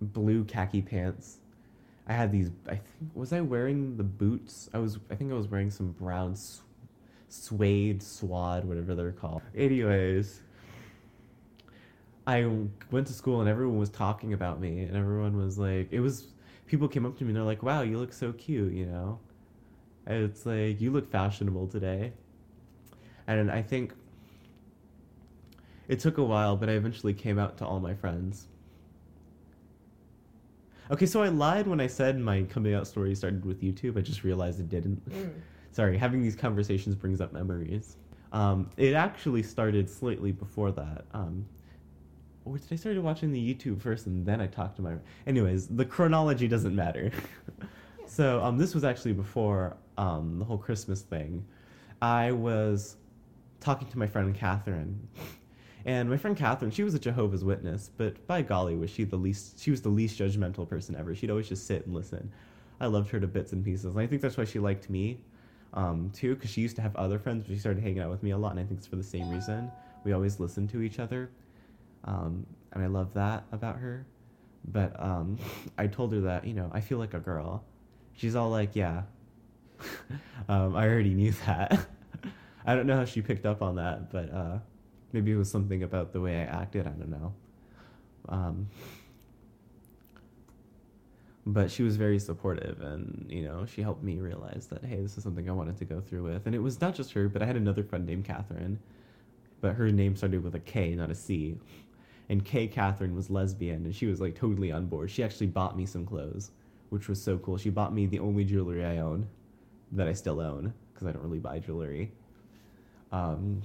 blue 0.00 0.44
khaki 0.44 0.82
pants. 0.82 1.38
I 2.06 2.12
had 2.12 2.32
these. 2.32 2.50
I 2.66 2.76
think 2.76 3.14
was 3.14 3.32
I 3.32 3.40
wearing 3.40 3.96
the 3.96 4.04
boots? 4.04 4.68
I 4.74 4.78
was. 4.78 4.98
I 5.10 5.14
think 5.14 5.32
I 5.32 5.34
was 5.34 5.48
wearing 5.48 5.70
some 5.70 5.92
brown 5.92 6.36
su- 6.36 6.62
suede, 7.28 8.02
swad, 8.02 8.64
whatever 8.64 8.94
they're 8.94 9.12
called. 9.12 9.42
Anyways, 9.56 10.42
I 12.26 12.46
went 12.90 13.06
to 13.06 13.12
school 13.12 13.40
and 13.40 13.48
everyone 13.48 13.78
was 13.78 13.90
talking 13.90 14.32
about 14.32 14.60
me, 14.60 14.82
and 14.82 14.96
everyone 14.96 15.36
was 15.36 15.58
like, 15.58 15.88
it 15.92 16.00
was 16.00 16.28
people 16.66 16.88
came 16.88 17.06
up 17.06 17.16
to 17.18 17.24
me 17.24 17.30
and 17.30 17.36
they're 17.36 17.44
like, 17.44 17.62
"Wow, 17.62 17.82
you 17.82 17.98
look 17.98 18.12
so 18.12 18.32
cute," 18.32 18.72
you 18.72 18.86
know. 18.86 19.18
It's 20.06 20.44
like 20.44 20.80
you 20.80 20.90
look 20.90 21.10
fashionable 21.10 21.68
today, 21.68 22.12
and 23.26 23.50
I 23.50 23.62
think 23.62 23.94
it 25.88 26.00
took 26.00 26.18
a 26.18 26.24
while, 26.24 26.56
but 26.56 26.68
I 26.68 26.72
eventually 26.72 27.14
came 27.14 27.38
out 27.38 27.58
to 27.58 27.66
all 27.66 27.80
my 27.80 27.94
friends. 27.94 28.48
Okay, 30.90 31.06
so 31.06 31.22
I 31.22 31.28
lied 31.28 31.66
when 31.66 31.80
I 31.80 31.86
said 31.86 32.18
my 32.18 32.42
coming 32.42 32.74
out 32.74 32.86
story 32.86 33.14
started 33.14 33.44
with 33.44 33.62
YouTube. 33.62 33.96
I 33.96 34.02
just 34.02 34.22
realized 34.22 34.60
it 34.60 34.68
didn't. 34.68 35.08
Mm. 35.10 35.32
Sorry, 35.72 35.96
having 35.96 36.22
these 36.22 36.36
conversations 36.36 36.94
brings 36.94 37.20
up 37.20 37.32
memories. 37.32 37.96
Um, 38.32 38.70
it 38.76 38.94
actually 38.94 39.42
started 39.42 39.88
slightly 39.88 40.30
before 40.30 40.72
that. 40.72 41.04
Um, 41.12 41.46
or 42.44 42.58
did 42.58 42.70
I 42.70 42.76
started 42.76 43.02
watching 43.02 43.32
the 43.32 43.54
YouTube 43.54 43.80
first 43.80 44.06
and 44.06 44.26
then 44.26 44.40
I 44.40 44.46
talked 44.46 44.76
to 44.76 44.82
my. 44.82 44.94
Anyways, 45.26 45.68
the 45.68 45.84
chronology 45.84 46.48
doesn't 46.48 46.74
matter. 46.74 47.10
so 48.06 48.42
um, 48.42 48.58
this 48.58 48.74
was 48.74 48.84
actually 48.84 49.14
before 49.14 49.76
um, 49.96 50.38
the 50.38 50.44
whole 50.44 50.58
Christmas 50.58 51.00
thing. 51.00 51.44
I 52.02 52.32
was 52.32 52.96
talking 53.60 53.88
to 53.88 53.98
my 53.98 54.06
friend 54.06 54.34
Catherine, 54.34 55.08
and 55.86 56.08
my 56.08 56.16
friend 56.16 56.36
Catherine, 56.36 56.70
she 56.70 56.82
was 56.82 56.94
a 56.94 56.98
Jehovah's 56.98 57.44
Witness, 57.44 57.90
but 57.96 58.26
by 58.26 58.42
golly, 58.42 58.76
was 58.76 58.90
she 58.90 59.04
the 59.04 59.16
least? 59.16 59.60
She 59.60 59.70
was 59.70 59.82
the 59.82 59.90
least 59.90 60.18
judgmental 60.18 60.68
person 60.68 60.96
ever. 60.96 61.14
She'd 61.14 61.30
always 61.30 61.48
just 61.48 61.66
sit 61.66 61.84
and 61.86 61.94
listen. 61.94 62.32
I 62.80 62.86
loved 62.86 63.10
her 63.10 63.20
to 63.20 63.26
bits 63.26 63.52
and 63.52 63.64
pieces, 63.64 63.86
and 63.86 63.98
I 63.98 64.06
think 64.06 64.22
that's 64.22 64.36
why 64.36 64.44
she 64.44 64.58
liked 64.58 64.88
me, 64.88 65.20
um, 65.74 66.10
too, 66.14 66.34
because 66.34 66.50
she 66.50 66.60
used 66.60 66.76
to 66.76 66.82
have 66.82 66.96
other 66.96 67.18
friends, 67.18 67.44
but 67.44 67.52
she 67.52 67.58
started 67.58 67.82
hanging 67.82 68.00
out 68.00 68.10
with 68.10 68.22
me 68.22 68.30
a 68.30 68.38
lot, 68.38 68.52
and 68.52 68.60
I 68.60 68.64
think 68.64 68.78
it's 68.78 68.86
for 68.86 68.96
the 68.96 69.02
same 69.02 69.30
reason. 69.30 69.70
We 70.04 70.12
always 70.12 70.40
listened 70.40 70.70
to 70.70 70.82
each 70.82 70.98
other, 70.98 71.30
um, 72.04 72.46
and 72.72 72.82
I 72.82 72.86
love 72.86 73.12
that 73.14 73.44
about 73.52 73.76
her. 73.76 74.06
But 74.72 74.98
um, 75.00 75.38
I 75.78 75.86
told 75.86 76.12
her 76.12 76.20
that 76.22 76.46
you 76.46 76.54
know 76.54 76.70
I 76.72 76.80
feel 76.80 76.98
like 76.98 77.14
a 77.14 77.20
girl. 77.20 77.62
She's 78.14 78.34
all 78.36 78.50
like, 78.50 78.74
"Yeah, 78.74 79.02
um, 80.48 80.74
I 80.76 80.86
already 80.88 81.14
knew 81.14 81.32
that." 81.46 81.86
I 82.66 82.74
don't 82.74 82.86
know 82.86 82.96
how 82.96 83.04
she 83.04 83.20
picked 83.20 83.44
up 83.44 83.60
on 83.60 83.76
that, 83.76 84.10
but 84.10 84.32
uh, 84.32 84.58
maybe 85.14 85.30
it 85.32 85.36
was 85.36 85.50
something 85.50 85.84
about 85.84 86.12
the 86.12 86.20
way 86.20 86.36
I 86.36 86.42
acted. 86.42 86.86
I 86.86 86.90
don't 86.90 87.08
know. 87.08 87.32
Um, 88.28 88.68
but 91.46 91.70
she 91.70 91.82
was 91.82 91.96
very 91.96 92.18
supportive, 92.18 92.80
and 92.80 93.26
you 93.30 93.44
know, 93.44 93.64
she 93.64 93.80
helped 93.80 94.02
me 94.02 94.18
realize 94.18 94.66
that 94.70 94.84
hey, 94.84 94.96
this 94.96 95.16
is 95.16 95.22
something 95.22 95.48
I 95.48 95.52
wanted 95.52 95.78
to 95.78 95.84
go 95.84 96.00
through 96.00 96.24
with. 96.24 96.46
And 96.46 96.54
it 96.54 96.58
was 96.58 96.80
not 96.80 96.94
just 96.94 97.12
her, 97.12 97.28
but 97.28 97.42
I 97.42 97.46
had 97.46 97.56
another 97.56 97.84
friend 97.84 98.04
named 98.04 98.24
Catherine, 98.24 98.78
but 99.60 99.74
her 99.74 99.90
name 99.90 100.16
started 100.16 100.42
with 100.42 100.54
a 100.56 100.60
K, 100.60 100.94
not 100.94 101.10
a 101.10 101.14
C. 101.14 101.56
And 102.28 102.44
K 102.44 102.66
Catherine 102.66 103.14
was 103.14 103.30
lesbian, 103.30 103.84
and 103.84 103.94
she 103.94 104.06
was 104.06 104.20
like 104.20 104.34
totally 104.34 104.72
on 104.72 104.86
board. 104.86 105.10
She 105.10 105.22
actually 105.22 105.46
bought 105.46 105.76
me 105.76 105.86
some 105.86 106.04
clothes, 106.06 106.50
which 106.88 107.08
was 107.08 107.22
so 107.22 107.38
cool. 107.38 107.58
She 107.58 107.70
bought 107.70 107.94
me 107.94 108.06
the 108.06 108.18
only 108.18 108.44
jewelry 108.44 108.84
I 108.84 108.98
own, 108.98 109.28
that 109.92 110.08
I 110.08 110.14
still 110.14 110.40
own, 110.40 110.72
because 110.92 111.06
I 111.06 111.12
don't 111.12 111.22
really 111.22 111.38
buy 111.38 111.58
jewelry. 111.58 112.10
Um, 113.12 113.62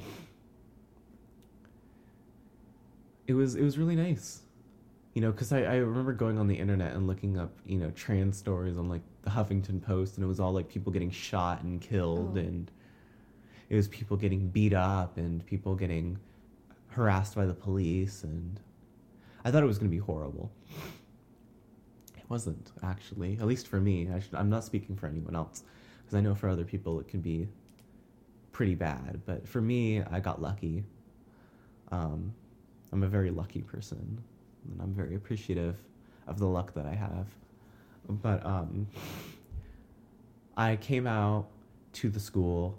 it 3.30 3.34
was 3.36 3.56
it 3.56 3.62
was 3.64 3.78
really 3.78 3.96
nice, 3.96 4.42
you 5.14 5.22
know, 5.22 5.32
because 5.32 5.52
I, 5.54 5.60
I 5.62 5.76
remember 5.76 6.14
going 6.14 6.40
on 6.40 6.48
the 6.48 6.56
internet 6.56 6.96
and 6.96 7.06
looking 7.06 7.38
up 7.38 7.52
you 7.66 7.78
know 7.78 7.92
trans 7.92 8.38
stories 8.38 8.76
on 8.78 8.90
like 8.90 9.04
the 9.22 9.30
Huffington 9.30 9.82
Post, 9.82 10.16
and 10.16 10.24
it 10.24 10.28
was 10.28 10.40
all 10.40 10.52
like 10.52 10.68
people 10.68 10.92
getting 10.92 11.12
shot 11.12 11.62
and 11.62 11.80
killed, 11.80 12.34
Oh. 12.38 12.40
and 12.40 12.72
it 13.70 13.76
was 13.76 13.88
people 13.88 14.18
getting 14.18 14.48
beat 14.50 14.74
up 14.74 15.18
and 15.18 15.46
people 15.46 15.76
getting 15.76 16.18
harassed 16.88 17.36
by 17.36 17.46
the 17.46 17.54
police, 17.54 18.24
and 18.24 18.60
I 19.46 19.52
thought 19.52 19.62
it 19.62 19.68
was 19.68 19.78
going 19.78 19.92
to 19.92 19.96
be 19.96 20.02
horrible. 20.02 20.52
It 22.18 22.28
wasn't 22.30 22.72
actually, 22.82 23.38
at 23.40 23.46
least 23.46 23.68
for 23.68 23.80
me. 23.80 24.10
I 24.12 24.20
should, 24.20 24.34
I'm 24.34 24.50
not 24.50 24.64
speaking 24.64 24.96
for 24.96 25.06
anyone 25.06 25.36
else, 25.36 25.64
because 26.00 26.16
I 26.18 26.22
know 26.22 26.34
for 26.34 26.50
other 26.50 26.66
people 26.66 27.00
it 27.00 27.08
can 27.08 27.22
be 27.22 27.48
pretty 28.52 28.74
bad. 28.74 29.22
But 29.28 29.48
for 29.48 29.62
me, 29.62 30.02
I 30.02 30.20
got 30.20 30.42
lucky. 30.42 30.84
Um, 31.92 32.34
I'm 32.92 33.04
a 33.04 33.08
very 33.08 33.32
lucky 33.32 33.62
person, 33.62 34.22
and 34.70 34.82
I'm 34.82 34.94
very 34.94 35.16
appreciative 35.16 35.76
of 36.28 36.40
the 36.40 36.48
luck 36.48 36.74
that 36.74 36.86
I 36.86 36.96
have. 36.96 37.28
But 38.08 38.46
um, 38.46 38.88
I 40.58 40.76
came 40.76 41.06
out 41.08 41.48
to 41.94 42.10
the 42.10 42.20
school, 42.20 42.78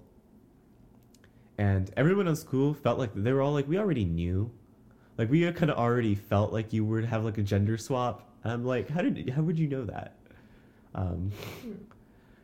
and 1.58 1.90
everyone 1.96 2.26
in 2.26 2.36
school 2.36 2.74
felt 2.74 2.98
like 2.98 3.10
they 3.14 3.32
were 3.32 3.42
all 3.42 3.52
like, 3.52 3.68
we 3.68 3.78
already 3.78 4.04
knew, 4.04 4.50
like 5.18 5.30
we 5.30 5.50
kind 5.52 5.70
of 5.70 5.78
already 5.78 6.14
felt 6.14 6.52
like 6.52 6.72
you 6.72 6.84
would 6.84 7.04
have 7.04 7.24
like 7.24 7.38
a 7.38 7.42
gender 7.42 7.76
swap. 7.76 8.28
And 8.42 8.52
I'm 8.52 8.64
like, 8.64 8.88
how 8.88 9.02
did 9.02 9.30
how 9.30 9.42
would 9.42 9.58
you 9.58 9.68
know 9.68 9.84
that? 9.84 10.14
Um, 10.94 11.30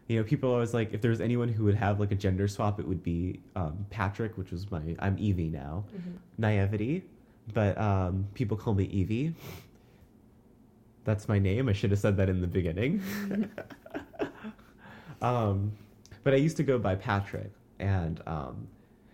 you 0.09 0.19
know, 0.19 0.25
people 0.25 0.53
always 0.53 0.75
like, 0.75 0.93
if 0.93 1.01
there 1.01 1.11
was 1.11 1.21
anyone 1.21 1.49
who 1.49 1.65
would 1.65 1.75
have 1.75 1.99
like 1.99 2.13
a 2.13 2.15
gender 2.15 2.47
swap, 2.47 2.79
it 2.79 2.87
would 2.87 3.03
be 3.03 3.41
um, 3.57 3.87
Patrick, 3.91 4.37
which 4.37 4.51
was 4.53 4.71
my 4.71 4.95
I'm 4.99 5.17
Evie 5.19 5.49
now, 5.49 5.85
naivety, 6.39 7.05
but 7.53 7.79
um, 7.79 8.27
people 8.35 8.57
call 8.57 8.75
me 8.75 8.85
Evie. 8.85 9.35
That's 11.05 11.29
my 11.29 11.39
name. 11.39 11.69
I 11.69 11.73
should 11.73 11.91
have 11.91 12.01
said 12.01 12.17
that 12.17 12.29
in 12.29 12.41
the 12.41 12.47
beginning. 12.47 13.03
um, 15.23 15.73
but 16.25 16.35
I 16.35 16.37
used 16.37 16.57
to 16.57 16.65
go 16.65 16.79
by 16.79 16.97
Patrick, 16.97 17.53
and 17.79 18.21
um, 18.27 18.67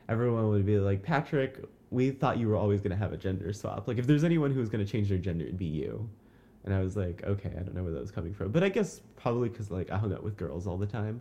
everyone 0.09 0.49
would 0.49 0.65
be 0.65 0.79
like, 0.79 1.03
Patrick, 1.03 1.59
we 1.91 2.11
thought 2.11 2.39
you 2.39 2.49
were 2.49 2.57
always 2.57 2.81
going 2.81 2.93
to 2.93 2.97
have 2.97 3.13
a 3.13 3.19
gender 3.19 3.53
swap. 3.53 3.87
Like, 3.87 3.99
if 3.99 4.07
there's 4.07 4.25
anyone 4.25 4.51
who 4.51 4.61
was 4.61 4.71
going 4.71 4.85
to 4.85 4.91
change 4.91 5.11
their 5.11 5.19
gender, 5.19 5.45
it'd 5.45 5.59
be 5.59 5.67
you. 5.67 6.09
And 6.65 6.75
I 6.75 6.81
was 6.81 6.97
like, 6.97 7.23
okay, 7.25 7.51
I 7.51 7.61
don't 7.61 7.75
know 7.75 7.83
where 7.83 7.93
that 7.93 8.01
was 8.01 8.11
coming 8.11 8.33
from. 8.33 8.53
But 8.53 8.63
I 8.63 8.69
guess 8.69 9.01
probably 9.17 9.49
because 9.49 9.71
like 9.71 9.91
I 9.91 9.99
hung 9.99 10.13
out 10.13 10.23
with 10.23 10.37
girls 10.37 10.67
all 10.67 10.77
the 10.77 10.87
time. 10.87 11.21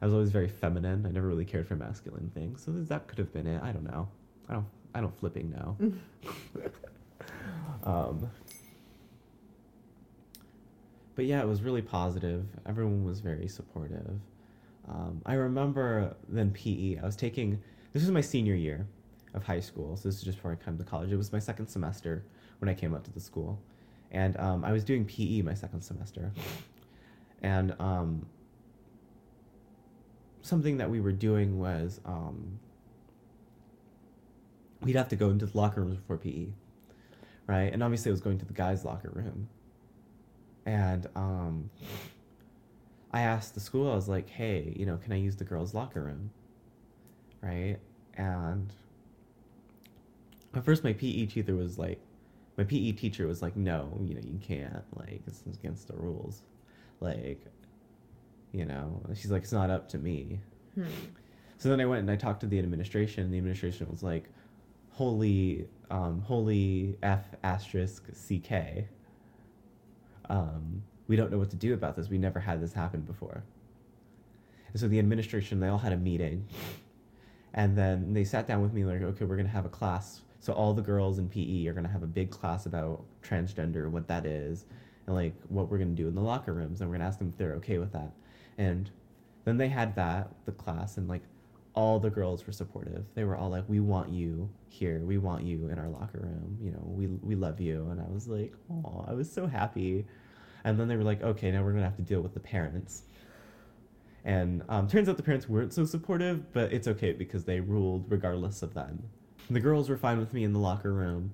I 0.00 0.06
was 0.06 0.14
always 0.14 0.30
very 0.30 0.48
feminine. 0.48 1.06
I 1.06 1.10
never 1.12 1.28
really 1.28 1.44
cared 1.44 1.68
for 1.68 1.76
masculine 1.76 2.30
things. 2.34 2.64
So 2.64 2.72
that 2.72 3.06
could 3.06 3.18
have 3.18 3.32
been 3.32 3.46
it. 3.46 3.62
I 3.62 3.70
don't 3.70 3.84
know. 3.84 4.08
I 4.48 4.54
don't. 4.54 4.66
I 4.94 5.00
don't 5.00 5.18
flipping 5.18 5.50
know. 5.50 5.76
um, 7.84 8.30
but 11.14 11.24
yeah, 11.24 11.40
it 11.40 11.46
was 11.46 11.62
really 11.62 11.82
positive. 11.82 12.44
Everyone 12.66 13.04
was 13.04 13.20
very 13.20 13.48
supportive. 13.48 14.18
Um, 14.88 15.22
I 15.24 15.34
remember 15.34 16.16
then 16.28 16.50
PE. 16.50 16.98
I 17.02 17.06
was 17.06 17.16
taking. 17.16 17.60
This 17.92 18.02
was 18.02 18.10
my 18.10 18.20
senior 18.20 18.54
year 18.54 18.86
of 19.34 19.44
high 19.44 19.60
school. 19.60 19.96
So 19.96 20.08
this 20.08 20.16
is 20.16 20.22
just 20.22 20.38
before 20.38 20.52
I 20.52 20.64
came 20.64 20.76
to 20.78 20.84
college. 20.84 21.12
It 21.12 21.16
was 21.16 21.32
my 21.32 21.38
second 21.38 21.68
semester 21.68 22.24
when 22.58 22.68
I 22.68 22.74
came 22.74 22.94
up 22.94 23.04
to 23.04 23.12
the 23.12 23.20
school, 23.20 23.60
and 24.10 24.36
um, 24.38 24.64
I 24.64 24.72
was 24.72 24.84
doing 24.84 25.04
PE 25.04 25.42
my 25.42 25.54
second 25.54 25.82
semester, 25.82 26.32
and 27.42 27.74
um, 27.78 28.26
something 30.42 30.76
that 30.78 30.90
we 30.90 31.00
were 31.00 31.12
doing 31.12 31.58
was 31.58 32.00
um, 32.04 32.58
we'd 34.82 34.96
have 34.96 35.08
to 35.08 35.16
go 35.16 35.30
into 35.30 35.46
the 35.46 35.56
locker 35.56 35.80
rooms 35.80 35.96
before 35.96 36.18
PE, 36.18 36.48
right? 37.46 37.72
And 37.72 37.82
obviously, 37.82 38.10
I 38.10 38.12
was 38.12 38.20
going 38.20 38.38
to 38.38 38.44
the 38.44 38.52
guys' 38.52 38.84
locker 38.84 39.10
room, 39.12 39.48
and 40.66 41.06
um, 41.16 41.70
I 43.12 43.22
asked 43.22 43.54
the 43.54 43.60
school. 43.60 43.90
I 43.90 43.94
was 43.94 44.08
like, 44.08 44.28
"Hey, 44.28 44.74
you 44.76 44.86
know, 44.86 44.96
can 44.96 45.12
I 45.12 45.16
use 45.16 45.36
the 45.36 45.44
girls' 45.44 45.74
locker 45.74 46.02
room?" 46.02 46.30
Right? 47.42 47.78
And 48.14 48.72
at 50.54 50.64
first, 50.64 50.84
my 50.84 50.92
PE 50.92 51.26
teacher 51.26 51.54
was 51.54 51.78
like, 51.78 52.00
my 52.56 52.64
PE 52.64 52.92
teacher 52.92 53.26
was 53.26 53.42
like, 53.42 53.56
no, 53.56 53.98
you 54.02 54.14
know, 54.14 54.20
you 54.22 54.38
can't. 54.38 54.84
Like, 54.94 55.22
it's 55.26 55.42
against 55.46 55.88
the 55.88 55.94
rules. 55.94 56.42
Like, 57.00 57.40
you 58.52 58.66
know, 58.66 59.00
she's 59.14 59.30
like, 59.30 59.42
it's 59.42 59.52
not 59.52 59.70
up 59.70 59.88
to 59.90 59.98
me. 59.98 60.40
Hmm. 60.74 60.84
So 61.56 61.68
then 61.68 61.80
I 61.80 61.86
went 61.86 62.00
and 62.00 62.10
I 62.10 62.16
talked 62.16 62.40
to 62.40 62.46
the 62.46 62.58
administration. 62.58 63.24
And 63.24 63.32
the 63.32 63.38
administration 63.38 63.86
was 63.90 64.02
like, 64.02 64.28
holy, 64.92 65.66
um, 65.90 66.20
holy 66.22 66.96
F 67.02 67.24
asterisk 67.42 68.04
CK. 68.26 68.84
Um, 70.28 70.82
we 71.08 71.16
don't 71.16 71.30
know 71.30 71.38
what 71.38 71.50
to 71.50 71.56
do 71.56 71.74
about 71.74 71.96
this. 71.96 72.08
We 72.08 72.18
never 72.18 72.40
had 72.40 72.60
this 72.60 72.72
happen 72.72 73.00
before. 73.00 73.42
And 74.72 74.80
so 74.80 74.88
the 74.88 74.98
administration, 74.98 75.60
they 75.60 75.68
all 75.68 75.78
had 75.78 75.92
a 75.92 75.96
meeting. 75.96 76.46
And 77.54 77.76
then 77.76 78.14
they 78.14 78.24
sat 78.24 78.46
down 78.46 78.62
with 78.62 78.72
me 78.72 78.84
like, 78.84 79.02
okay, 79.02 79.24
we're 79.24 79.36
going 79.36 79.46
to 79.46 79.52
have 79.52 79.66
a 79.66 79.70
class. 79.70 80.22
So 80.40 80.52
all 80.52 80.72
the 80.72 80.82
girls 80.82 81.18
in 81.18 81.28
PE 81.28 81.66
are 81.66 81.72
going 81.72 81.84
to 81.84 81.90
have 81.90 82.02
a 82.02 82.06
big 82.06 82.30
class 82.30 82.66
about 82.66 83.04
transgender, 83.22 83.90
what 83.90 84.08
that 84.08 84.24
is, 84.24 84.64
and 85.06 85.14
like 85.14 85.34
what 85.48 85.70
we're 85.70 85.78
going 85.78 85.94
to 85.94 86.02
do 86.02 86.08
in 86.08 86.14
the 86.14 86.22
locker 86.22 86.52
rooms. 86.52 86.80
And 86.80 86.88
we're 86.88 86.96
going 86.96 87.04
to 87.04 87.08
ask 87.08 87.18
them 87.18 87.28
if 87.28 87.36
they're 87.36 87.54
okay 87.54 87.78
with 87.78 87.92
that. 87.92 88.12
And 88.56 88.90
then 89.44 89.58
they 89.58 89.68
had 89.68 89.94
that, 89.96 90.30
the 90.46 90.52
class, 90.52 90.96
and 90.96 91.08
like 91.08 91.22
all 91.74 91.98
the 91.98 92.10
girls 92.10 92.46
were 92.46 92.52
supportive. 92.52 93.04
They 93.14 93.24
were 93.24 93.36
all 93.36 93.48
like, 93.48 93.68
"We 93.68 93.80
want 93.80 94.10
you 94.10 94.50
here. 94.68 95.00
We 95.00 95.18
want 95.18 95.44
you 95.44 95.68
in 95.68 95.78
our 95.78 95.88
locker 95.88 96.20
room. 96.20 96.58
You 96.60 96.72
know, 96.72 96.82
we 96.84 97.06
we 97.06 97.34
love 97.34 97.60
you." 97.60 97.88
And 97.90 98.00
I 98.00 98.08
was 98.08 98.28
like, 98.28 98.54
"Oh, 98.70 99.04
I 99.08 99.12
was 99.14 99.30
so 99.30 99.46
happy." 99.46 100.06
And 100.64 100.78
then 100.78 100.88
they 100.88 100.96
were 100.96 101.04
like, 101.04 101.22
"Okay, 101.22 101.50
now 101.50 101.62
we're 101.64 101.72
gonna 101.72 101.84
have 101.84 101.96
to 101.96 102.02
deal 102.02 102.20
with 102.20 102.34
the 102.34 102.40
parents." 102.40 103.04
And 104.24 104.62
um, 104.68 104.86
turns 104.86 105.08
out 105.08 105.16
the 105.16 105.22
parents 105.22 105.48
weren't 105.48 105.72
so 105.72 105.84
supportive, 105.84 106.52
but 106.52 106.72
it's 106.72 106.86
okay 106.86 107.12
because 107.12 107.44
they 107.44 107.60
ruled 107.60 108.04
regardless 108.08 108.62
of 108.62 108.74
them. 108.74 109.02
The 109.50 109.58
girls 109.60 109.88
were 109.88 109.96
fine 109.96 110.18
with 110.18 110.32
me 110.32 110.44
in 110.44 110.52
the 110.52 110.60
locker 110.60 110.92
room, 110.92 111.32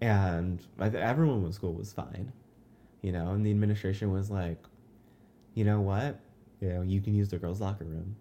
and 0.00 0.60
th- 0.78 0.94
everyone 0.94 1.44
in 1.44 1.52
school 1.52 1.74
was 1.74 1.92
fine, 1.92 2.32
you 3.02 3.10
know. 3.10 3.30
And 3.30 3.44
the 3.44 3.50
administration 3.50 4.12
was 4.12 4.30
like, 4.30 4.62
"You 5.54 5.64
know 5.64 5.80
what? 5.80 6.20
You 6.60 6.68
know, 6.68 6.82
you 6.82 7.00
can 7.00 7.14
use 7.14 7.30
the 7.30 7.38
girls' 7.38 7.60
locker 7.60 7.84
room." 7.84 8.16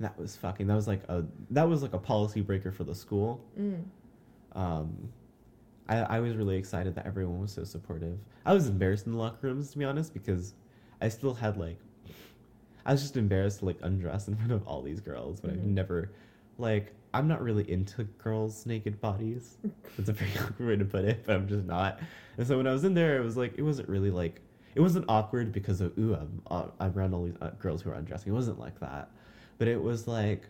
That 0.00 0.18
was 0.18 0.36
fucking. 0.36 0.66
That 0.68 0.74
was 0.76 0.86
like 0.86 1.02
a 1.08 1.24
that 1.50 1.68
was 1.68 1.82
like 1.82 1.92
a 1.92 1.98
policy 1.98 2.40
breaker 2.40 2.70
for 2.70 2.84
the 2.84 2.94
school. 2.94 3.44
Mm. 3.58 3.82
Um, 4.52 5.08
I 5.88 5.96
I 5.98 6.20
was 6.20 6.36
really 6.36 6.56
excited 6.56 6.94
that 6.94 7.06
everyone 7.06 7.40
was 7.40 7.52
so 7.52 7.64
supportive. 7.64 8.18
I 8.46 8.54
was 8.54 8.68
embarrassed 8.68 9.06
in 9.06 9.12
the 9.12 9.18
locker 9.18 9.38
rooms 9.48 9.72
to 9.72 9.78
be 9.78 9.84
honest 9.84 10.14
because 10.14 10.54
I 11.00 11.08
still 11.08 11.34
had 11.34 11.56
like 11.56 11.78
I 12.86 12.92
was 12.92 13.02
just 13.02 13.16
embarrassed 13.16 13.58
to 13.60 13.66
like 13.66 13.78
undress 13.82 14.28
in 14.28 14.36
front 14.36 14.52
of 14.52 14.66
all 14.66 14.82
these 14.82 15.00
girls, 15.00 15.40
but 15.40 15.50
I've 15.50 15.56
Mhm. 15.58 15.64
never 15.74 16.12
like 16.58 16.92
I'm 17.14 17.26
not 17.26 17.42
really 17.42 17.68
into 17.70 18.04
girls' 18.04 18.66
naked 18.66 19.00
bodies. 19.00 19.56
That's 19.96 20.10
a 20.10 20.12
very 20.12 20.30
awkward 20.38 20.68
way 20.68 20.76
to 20.76 20.84
put 20.84 21.04
it, 21.06 21.24
but 21.26 21.34
I'm 21.36 21.48
just 21.48 21.64
not. 21.66 21.98
And 22.36 22.46
so 22.46 22.56
when 22.58 22.66
I 22.66 22.72
was 22.72 22.84
in 22.84 22.94
there, 22.94 23.16
it 23.18 23.24
was 23.24 23.36
like 23.36 23.54
it 23.58 23.62
wasn't 23.62 23.88
really 23.88 24.10
like 24.10 24.40
it 24.74 24.80
wasn't 24.80 25.06
awkward 25.08 25.50
because 25.52 25.80
of 25.80 25.98
ooh 25.98 26.14
I'm 26.14 26.40
uh, 26.48 26.66
I'm 26.78 26.96
around 26.96 27.14
all 27.14 27.24
these 27.24 27.34
uh, 27.40 27.50
girls 27.58 27.82
who 27.82 27.90
are 27.90 27.94
undressing. 27.94 28.30
It 28.32 28.34
wasn't 28.36 28.60
like 28.60 28.78
that, 28.80 29.10
but 29.58 29.68
it 29.68 29.82
was 29.82 30.06
like 30.08 30.42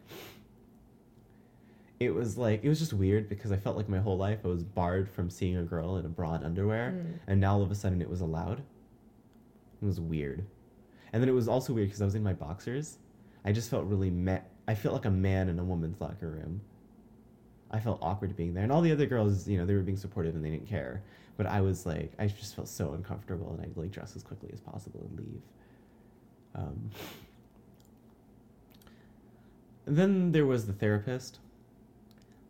it 2.01 2.11
was 2.15 2.39
like 2.39 2.63
it 2.63 2.69
was 2.69 2.79
just 2.79 2.93
weird 2.93 3.29
because 3.29 3.51
I 3.51 3.57
felt 3.57 3.77
like 3.77 3.89
my 3.89 3.99
whole 3.99 4.17
life 4.17 4.39
I 4.45 4.49
was 4.49 4.63
barred 4.63 5.09
from 5.11 5.31
seeing 5.31 5.57
a 5.57 5.63
girl 5.63 5.97
in 5.97 6.07
a 6.07 6.09
bra 6.09 6.35
and 6.35 6.45
underwear, 6.45 6.93
Mm. 6.97 7.19
and 7.27 7.41
now 7.41 7.55
all 7.55 7.63
of 7.63 7.71
a 7.71 7.75
sudden 7.75 8.01
it 8.01 8.09
was 8.09 8.21
allowed. 8.21 8.61
It 9.83 9.85
was 9.87 10.01
weird, 10.01 10.45
and 11.13 11.23
then 11.23 11.29
it 11.29 11.33
was 11.33 11.49
also 11.49 11.73
weird 11.73 11.89
because 11.89 12.03
I 12.03 12.05
was 12.05 12.15
in 12.15 12.23
my 12.23 12.33
boxers. 12.35 12.99
I 13.45 13.53
just 13.53 13.71
felt 13.71 13.85
really 13.87 14.11
ma- 14.11 14.41
I 14.69 14.75
felt 14.75 14.95
like 14.95 15.07
a 15.07 15.11
man 15.11 15.49
in 15.49 15.59
a 15.59 15.65
woman's 15.65 16.01
locker 16.01 16.29
room. 16.31 16.61
I 17.71 17.81
felt 17.81 17.99
awkward 18.01 18.35
being 18.37 18.55
there, 18.55 18.63
and 18.63 18.73
all 18.73 18.81
the 18.81 18.93
other 18.93 19.07
girls, 19.07 19.47
you 19.49 19.59
know, 19.59 19.67
they 19.67 19.75
were 19.75 19.83
being 19.83 19.99
supportive 19.99 20.35
and 20.35 20.45
they 20.45 20.51
didn't 20.51 20.69
care. 20.69 21.03
But 21.37 21.47
I 21.47 21.61
was 21.61 21.85
like, 21.87 22.13
I 22.19 22.27
just 22.27 22.55
felt 22.57 22.69
so 22.69 22.93
uncomfortable, 22.95 23.53
and 23.53 23.61
I'd 23.61 23.77
like 23.77 23.91
dress 23.91 24.15
as 24.17 24.23
quickly 24.23 24.51
as 24.53 24.61
possible 24.61 25.07
and 25.11 25.19
leave. 25.19 25.43
Um, 26.55 26.91
and 29.89 29.97
then 29.97 30.33
there 30.33 30.45
was 30.45 30.67
the 30.67 30.75
therapist. 30.75 31.39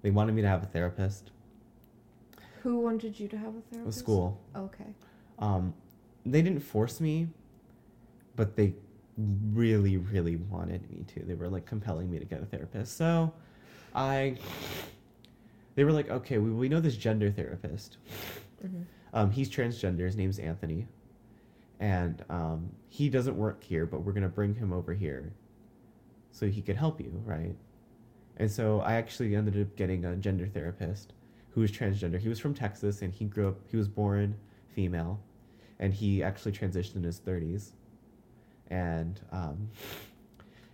They 0.02 0.10
wanted 0.10 0.34
me 0.34 0.42
to 0.42 0.48
have 0.48 0.64
a 0.64 0.66
therapist. 0.66 1.30
Who 2.64 2.80
wanted 2.80 3.18
you 3.18 3.28
to 3.28 3.38
have 3.38 3.54
a 3.54 3.60
therapist? 3.70 3.86
was 3.86 3.96
school. 3.96 4.40
Okay. 4.56 4.92
Um, 5.38 5.72
they 6.26 6.42
didn't 6.42 6.60
force 6.60 7.00
me, 7.00 7.28
but 8.34 8.56
they 8.56 8.74
really, 9.52 9.98
really 9.98 10.34
wanted 10.36 10.90
me 10.90 11.04
to. 11.14 11.20
They 11.20 11.34
were 11.34 11.48
like 11.48 11.64
compelling 11.64 12.10
me 12.10 12.18
to 12.18 12.24
get 12.24 12.42
a 12.42 12.46
therapist. 12.46 12.96
So 12.96 13.32
I, 13.94 14.36
they 15.76 15.84
were 15.84 15.92
like, 15.92 16.10
okay, 16.10 16.38
we, 16.38 16.50
we 16.50 16.68
know 16.68 16.80
this 16.80 16.96
gender 16.96 17.30
therapist. 17.30 17.98
hmm 18.60 18.82
Um, 19.14 19.30
he's 19.30 19.48
transgender. 19.48 20.00
His 20.00 20.16
name's 20.16 20.40
Anthony. 20.40 20.88
And 21.78 22.24
um, 22.28 22.68
he 22.88 23.08
doesn't 23.08 23.36
work 23.36 23.62
here, 23.62 23.86
but 23.86 24.00
we're 24.00 24.12
going 24.12 24.24
to 24.24 24.28
bring 24.28 24.56
him 24.56 24.72
over 24.72 24.92
here 24.92 25.32
so 26.30 26.46
he 26.46 26.62
could 26.62 26.76
help 26.76 27.00
you, 27.00 27.22
right? 27.24 27.56
And 28.38 28.50
so 28.50 28.80
I 28.80 28.94
actually 28.94 29.34
ended 29.34 29.60
up 29.60 29.76
getting 29.76 30.04
a 30.04 30.16
gender 30.16 30.46
therapist 30.46 31.12
who 31.50 31.60
was 31.60 31.72
transgender. 31.72 32.18
He 32.18 32.28
was 32.28 32.38
from 32.38 32.54
Texas 32.54 33.02
and 33.02 33.12
he 33.12 33.24
grew 33.24 33.48
up, 33.48 33.56
he 33.68 33.76
was 33.76 33.88
born 33.88 34.36
female 34.68 35.20
and 35.80 35.92
he 35.92 36.22
actually 36.22 36.52
transitioned 36.52 36.96
in 36.96 37.02
his 37.02 37.20
30s. 37.20 37.72
And 38.70 39.20
um, 39.32 39.68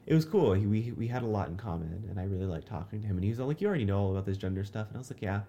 it 0.07 0.15
was 0.15 0.25
cool. 0.25 0.53
He, 0.53 0.67
we, 0.67 0.93
we 0.93 1.07
had 1.07 1.23
a 1.23 1.27
lot 1.27 1.49
in 1.49 1.57
common 1.57 2.05
and 2.11 2.21
I 2.21 2.25
really 2.25 2.47
liked 2.47 2.69
talking 2.69 3.01
to 3.01 3.07
him. 3.07 3.17
And 3.17 3.25
he 3.25 3.31
was 3.31 3.39
like, 3.39 3.61
You 3.61 3.69
already 3.69 3.87
know 3.87 3.99
all 3.99 4.11
about 4.11 4.27
this 4.27 4.37
gender 4.37 4.65
stuff. 4.65 4.89
And 4.89 4.97
I 4.97 4.99
was 4.99 5.11
like, 5.11 5.23
Yeah. 5.23 5.41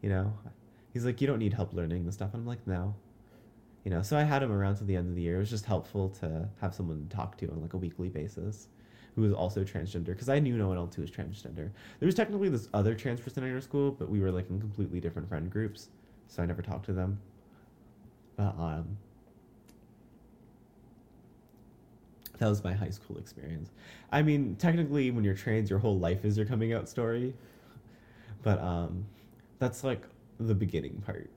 You 0.00 0.08
know, 0.08 0.32
he's 0.92 1.04
like, 1.04 1.20
You 1.20 1.26
don't 1.26 1.38
need 1.38 1.52
help 1.52 1.74
learning 1.74 2.06
this 2.06 2.14
stuff. 2.14 2.32
And 2.32 2.42
I'm 2.42 2.46
like, 2.46 2.66
No. 2.66 2.94
You 3.84 3.90
know, 3.90 4.02
so 4.02 4.16
I 4.16 4.22
had 4.22 4.42
him 4.42 4.50
around 4.50 4.76
to 4.76 4.84
the 4.84 4.96
end 4.96 5.08
of 5.08 5.14
the 5.14 5.22
year. 5.22 5.36
It 5.36 5.40
was 5.40 5.50
just 5.50 5.66
helpful 5.66 6.08
to 6.20 6.48
have 6.60 6.74
someone 6.74 7.06
to 7.08 7.16
talk 7.16 7.36
to 7.38 7.48
on 7.50 7.60
like 7.60 7.74
a 7.74 7.76
weekly 7.76 8.08
basis 8.08 8.68
who 9.16 9.22
was 9.22 9.32
also 9.32 9.64
transgender 9.64 10.06
because 10.06 10.28
I 10.28 10.38
knew 10.38 10.56
no 10.56 10.68
one 10.68 10.76
else 10.76 10.94
who 10.94 11.02
was 11.02 11.10
transgender. 11.10 11.70
There 11.98 12.06
was 12.06 12.14
technically 12.14 12.50
this 12.50 12.68
other 12.74 12.94
trans 12.94 13.20
person 13.20 13.42
in 13.42 13.52
our 13.52 13.60
school, 13.62 13.90
but 13.90 14.10
we 14.10 14.20
were 14.20 14.30
like 14.30 14.48
in 14.50 14.60
completely 14.60 15.00
different 15.00 15.28
friend 15.28 15.50
groups, 15.50 15.88
so 16.28 16.42
I 16.42 16.46
never 16.46 16.62
talked 16.62 16.84
to 16.86 16.92
them. 16.92 17.18
But 18.36 18.54
um, 18.58 18.98
that 22.38 22.48
was 22.48 22.62
my 22.62 22.74
high 22.74 22.90
school 22.90 23.16
experience. 23.16 23.70
I 24.12 24.20
mean, 24.22 24.56
technically, 24.56 25.10
when 25.10 25.24
you're 25.24 25.34
trans, 25.34 25.70
your 25.70 25.78
whole 25.78 25.98
life 25.98 26.24
is 26.26 26.36
your 26.36 26.46
coming 26.46 26.74
out 26.74 26.86
story. 26.86 27.34
But 28.42 28.60
um, 28.60 29.06
that's 29.58 29.82
like 29.82 30.02
the 30.38 30.54
beginning 30.54 31.02
part. 31.06 31.30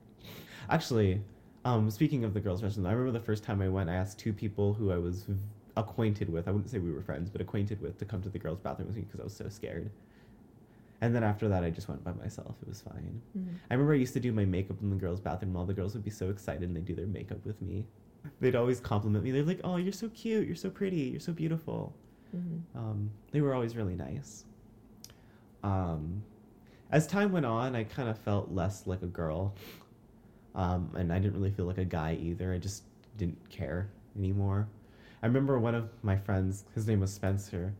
Actually, 0.68 1.22
um, 1.64 1.90
speaking 1.90 2.24
of 2.24 2.34
the 2.34 2.40
girls' 2.40 2.62
restroom, 2.62 2.86
I 2.86 2.92
remember 2.92 3.18
the 3.18 3.24
first 3.24 3.42
time 3.42 3.62
I 3.62 3.68
went, 3.68 3.88
I 3.88 3.94
asked 3.94 4.18
two 4.18 4.34
people 4.34 4.74
who 4.74 4.92
I 4.92 4.98
was 4.98 5.24
acquainted 5.76 6.28
with. 6.30 6.48
I 6.48 6.50
wouldn't 6.50 6.70
say 6.70 6.78
we 6.78 6.92
were 6.92 7.02
friends, 7.02 7.30
but 7.30 7.40
acquainted 7.40 7.80
with 7.80 7.98
to 7.98 8.04
come 8.04 8.22
to 8.22 8.28
the 8.28 8.38
girls' 8.38 8.58
bathroom 8.60 8.88
with 8.88 8.96
me 8.96 9.02
because 9.02 9.20
I 9.20 9.24
was 9.24 9.34
so 9.34 9.48
scared. 9.48 9.90
And 11.02 11.14
then 11.14 11.24
after 11.24 11.48
that, 11.48 11.64
I 11.64 11.70
just 11.70 11.88
went 11.88 12.04
by 12.04 12.12
myself. 12.12 12.56
It 12.62 12.68
was 12.68 12.80
fine. 12.82 13.20
hmm 13.32 13.48
I 13.70 13.74
remember 13.74 13.94
I 13.94 13.96
used 13.96 14.12
to 14.14 14.20
do 14.20 14.32
my 14.32 14.44
makeup 14.44 14.76
in 14.82 14.90
the 14.90 14.96
girls' 14.96 15.20
bathroom. 15.20 15.56
All 15.56 15.64
the 15.64 15.72
girls 15.74 15.94
would 15.94 16.04
be 16.04 16.10
so 16.10 16.28
excited 16.28 16.62
and 16.62 16.76
they'd 16.76 16.84
do 16.84 16.94
their 16.94 17.06
makeup 17.06 17.44
with 17.46 17.60
me. 17.62 17.86
They'd 18.40 18.56
always 18.56 18.80
compliment 18.80 19.24
me. 19.24 19.30
They're 19.30 19.42
like, 19.42 19.60
"Oh, 19.64 19.76
you're 19.76 19.92
so 19.94 20.08
cute. 20.10 20.46
You're 20.46 20.56
so 20.56 20.68
pretty. 20.70 20.96
You're 21.12 21.20
so 21.20 21.32
beautiful." 21.32 21.94
hmm 22.32 22.58
Um, 22.74 23.10
they 23.32 23.40
were 23.40 23.54
always 23.54 23.74
really 23.76 23.96
nice. 23.96 24.44
Um, 25.62 26.22
as 26.90 27.06
time 27.06 27.32
went 27.32 27.46
on, 27.46 27.74
I 27.76 27.84
kind 27.84 28.08
of 28.08 28.18
felt 28.18 28.50
less 28.50 28.86
like 28.86 29.02
a 29.02 29.06
girl, 29.06 29.54
um, 30.54 30.90
and 30.96 31.12
I 31.12 31.18
didn't 31.18 31.34
really 31.34 31.50
feel 31.50 31.66
like 31.66 31.78
a 31.78 31.84
guy 31.84 32.18
either. 32.20 32.52
I 32.52 32.58
just 32.58 32.84
didn't 33.16 33.48
care 33.48 33.88
anymore. 34.18 34.68
I 35.22 35.26
remember 35.26 35.58
one 35.58 35.74
of 35.74 35.90
my 36.02 36.16
friends. 36.16 36.64
His 36.74 36.86
name 36.86 37.00
was 37.00 37.12
Spencer. 37.12 37.74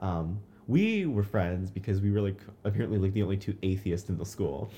Um, 0.00 0.38
we 0.66 1.06
were 1.06 1.22
friends 1.22 1.70
because 1.70 2.00
we 2.00 2.10
were 2.10 2.20
like 2.20 2.40
apparently 2.64 2.98
like 2.98 3.12
the 3.12 3.22
only 3.22 3.36
two 3.36 3.56
atheists 3.62 4.08
in 4.08 4.16
the 4.18 4.24
school. 4.24 4.70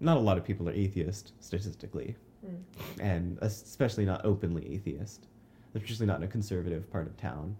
Not 0.00 0.16
a 0.16 0.20
lot 0.20 0.38
of 0.38 0.44
people 0.44 0.68
are 0.68 0.72
atheist 0.72 1.32
statistically 1.40 2.16
Mm. 2.46 2.56
and 3.00 3.38
especially 3.40 4.04
not 4.04 4.24
openly 4.24 4.72
atheist, 4.72 5.26
especially 5.74 6.06
not 6.06 6.18
in 6.18 6.22
a 6.22 6.28
conservative 6.28 6.88
part 6.88 7.08
of 7.08 7.16
town. 7.16 7.56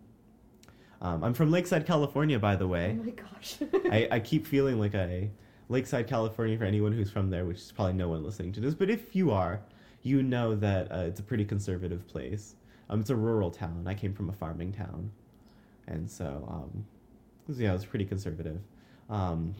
Um, 1.02 1.24
I'm 1.24 1.34
from 1.34 1.50
Lakeside, 1.50 1.84
California, 1.84 2.38
by 2.38 2.54
the 2.54 2.68
way. 2.68 2.96
Oh 3.00 3.02
my 3.02 3.10
gosh. 3.10 3.56
I, 3.90 4.06
I 4.12 4.20
keep 4.20 4.46
feeling 4.46 4.78
like 4.78 4.94
I 4.94 5.30
Lakeside, 5.68 6.06
California, 6.06 6.56
for 6.56 6.64
anyone 6.64 6.92
who's 6.92 7.10
from 7.10 7.28
there, 7.28 7.44
which 7.44 7.56
is 7.58 7.72
probably 7.72 7.94
no 7.94 8.08
one 8.08 8.22
listening 8.22 8.52
to 8.52 8.60
this, 8.60 8.72
but 8.74 8.88
if 8.88 9.16
you 9.16 9.32
are, 9.32 9.60
you 10.04 10.22
know 10.22 10.54
that 10.54 10.92
uh, 10.92 10.98
it's 10.98 11.18
a 11.18 11.24
pretty 11.24 11.44
conservative 11.44 12.06
place. 12.06 12.54
Um, 12.90 13.00
it's 13.00 13.10
a 13.10 13.16
rural 13.16 13.50
town. 13.50 13.84
I 13.86 13.94
came 13.94 14.14
from 14.14 14.30
a 14.30 14.32
farming 14.32 14.72
town, 14.72 15.10
and 15.86 16.10
so 16.10 16.46
um, 16.50 16.84
yeah, 17.58 17.70
it 17.70 17.72
was 17.74 17.84
pretty 17.84 18.04
conservative. 18.04 18.60
Um, 19.10 19.54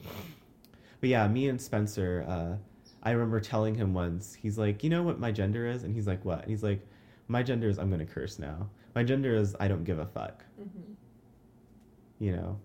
but 0.99 1.09
yeah, 1.09 1.27
me 1.27 1.49
and 1.49 1.61
Spencer, 1.61 2.25
uh, 2.27 2.57
I 3.03 3.11
remember 3.11 3.39
telling 3.39 3.75
him 3.75 3.93
once, 3.93 4.33
he's 4.33 4.57
like, 4.57 4.83
you 4.83 4.89
know 4.89 5.03
what 5.03 5.19
my 5.19 5.31
gender 5.31 5.65
is? 5.67 5.83
And 5.83 5.93
he's 5.93 6.07
like, 6.07 6.23
what? 6.25 6.41
And 6.41 6.49
he's 6.49 6.63
like, 6.63 6.85
my 7.27 7.43
gender 7.43 7.69
is 7.69 7.77
I'm 7.77 7.89
gonna 7.89 8.05
curse 8.05 8.39
now. 8.39 8.69
My 8.95 9.03
gender 9.03 9.35
is 9.35 9.55
I 9.59 9.67
don't 9.67 9.83
give 9.83 9.99
a 9.99 10.05
fuck. 10.05 10.43
hmm 10.57 10.93
You 12.19 12.33
know. 12.33 12.59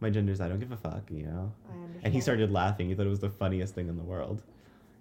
My 0.00 0.10
gender's 0.10 0.40
I 0.40 0.48
don't 0.48 0.60
give 0.60 0.72
a 0.72 0.76
fuck, 0.76 1.10
you 1.10 1.24
know. 1.26 1.52
I. 1.68 1.72
And 2.04 2.14
he 2.14 2.20
started 2.20 2.50
laughing. 2.50 2.88
He 2.88 2.94
thought 2.94 3.06
it 3.06 3.10
was 3.10 3.20
the 3.20 3.30
funniest 3.30 3.74
thing 3.74 3.88
in 3.88 3.96
the 3.96 4.04
world. 4.04 4.42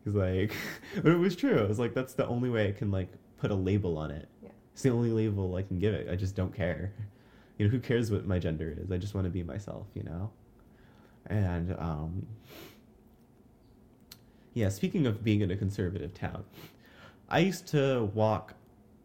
He's 0.04 0.16
like, 0.16 0.54
but 0.96 1.12
it 1.12 1.18
was 1.18 1.36
true. 1.36 1.60
I 1.60 1.68
was 1.68 1.80
like, 1.80 1.94
that's 1.94 2.14
the 2.14 2.28
only 2.28 2.50
way 2.50 2.68
I 2.68 2.72
can 2.72 2.92
like 2.92 3.10
put 3.38 3.52
a 3.52 3.56
label 3.56 3.98
on 3.98 4.12
it. 4.12 4.28
Yeah. 4.42 4.50
It's 4.74 4.82
the 4.84 4.90
only 4.90 5.12
label 5.12 5.56
I 5.56 5.64
can 5.64 5.80
give 5.80 5.94
it. 5.94 6.10
I 6.10 6.16
just 6.16 6.36
don't 6.36 6.56
care. 6.56 6.94
You 7.58 7.66
know, 7.66 7.72
who 7.72 7.80
cares 7.80 8.12
what 8.12 8.26
my 8.26 8.40
gender 8.40 8.76
is? 8.78 8.92
I 8.92 8.98
just 8.98 9.16
want 9.16 9.26
to 9.26 9.32
be 9.32 9.44
myself, 9.44 9.88
you 9.96 10.04
know? 10.04 10.32
And, 11.26 11.76
um, 11.80 12.28
yeah, 14.54 14.70
speaking 14.70 15.08
of 15.08 15.24
being 15.24 15.42
in 15.42 15.52
a 15.52 15.56
conservative 15.56 16.14
town, 16.14 16.44
I 17.30 17.40
used 17.40 17.68
to 17.68 18.10
walk 18.14 18.54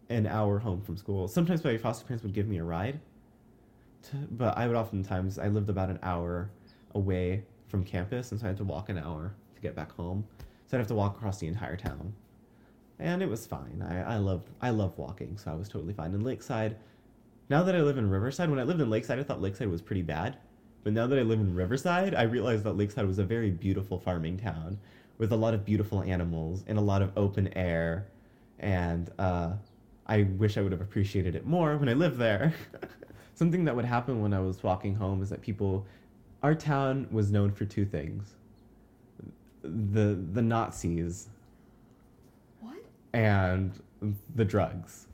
an 0.09 0.27
hour 0.27 0.59
home 0.59 0.81
from 0.83 0.97
school. 0.97 1.27
Sometimes 1.29 1.65
my 1.65 1.77
foster 1.79 2.05
parents 2.07 2.23
would 2.23 2.35
give 2.35 2.47
me 2.47 2.59
a 2.59 2.65
ride, 2.65 3.01
to, 4.05 4.17
but 4.33 4.57
I 4.57 4.67
would 4.67 4.77
oftentimes, 4.77 5.39
I 5.39 5.49
lived 5.49 5.71
about 5.71 5.89
an 5.89 5.99
hour 6.03 6.51
away 6.95 7.45
from 7.69 7.85
campus, 7.85 8.33
and 8.33 8.41
so 8.41 8.47
I 8.47 8.49
had 8.49 8.59
to 8.59 8.65
walk 8.65 8.91
an 8.91 8.99
hour 8.99 9.35
to 9.55 9.61
get 9.61 9.75
back 9.75 9.93
home. 9.93 10.25
So 10.67 10.77
I'd 10.77 10.81
have 10.81 10.89
to 10.89 10.95
walk 10.95 11.17
across 11.17 11.39
the 11.39 11.47
entire 11.47 11.77
town. 11.77 12.13
And 12.99 13.23
it 13.23 13.29
was 13.29 13.47
fine. 13.47 13.85
I, 13.87 14.15
I 14.15 14.17
love 14.19 14.43
I 14.61 14.71
love 14.71 14.97
walking, 14.97 15.37
so 15.37 15.51
I 15.51 15.55
was 15.55 15.69
totally 15.69 15.93
fine. 15.93 16.15
In 16.15 16.23
Lakeside, 16.23 16.77
now 17.49 17.63
that 17.63 17.75
I 17.75 17.81
live 17.81 17.99
in 17.99 18.09
Riverside, 18.09 18.51
when 18.51 18.59
I 18.59 18.63
lived 18.63 18.81
in 18.81 18.91
Lakeside, 18.91 19.19
I 19.19 19.23
thought 19.23 19.43
Lakeside 19.43 19.69
was 19.69 19.83
pretty 19.83 20.03
bad. 20.03 20.37
But 20.85 20.93
now 20.93 21.07
that 21.07 21.19
I 21.19 21.23
live 21.23 21.39
in 21.39 21.55
Riverside, 21.55 22.15
I 22.15 22.23
realized 22.23 22.65
that 22.65 22.77
Lakeside 22.77 23.07
was 23.07 23.19
a 23.19 23.25
very 23.25 23.51
beautiful 23.51 23.99
farming 23.99 24.39
town 24.39 24.79
with 25.19 25.33
a 25.33 25.37
lot 25.37 25.55
of 25.55 25.65
beautiful 25.65 26.03
animals 26.03 26.65
and 26.67 26.79
a 26.79 26.81
lot 26.81 27.03
of 27.03 27.13
open 27.17 27.49
air. 27.57 28.09
And 28.59 29.11
uh, 29.19 29.53
I 30.07 30.23
wish 30.23 30.57
I 30.57 30.63
would 30.63 30.73
have 30.73 30.81
appreciated 30.81 31.37
it 31.37 31.47
more 31.47 31.77
when 31.77 31.89
I 31.89 31.93
lived 31.93 32.19
there. 32.19 32.53
Something 33.35 33.65
that 33.65 33.77
would 33.77 33.85
happen 33.85 34.21
when 34.21 34.33
I 34.33 34.41
was 34.41 34.63
walking 34.63 34.95
home 34.95 35.23
is 35.23 35.31
that 35.31 35.41
people, 35.41 35.87
our 36.43 36.55
town 36.55 37.07
was 37.11 37.31
known 37.31 37.53
for 37.53 37.65
two 37.65 37.85
things: 37.85 38.35
the 39.63 40.19
the 40.33 40.43
Nazis? 40.43 41.29
And 43.13 43.73
the 44.35 44.45
drugs. 44.45 45.07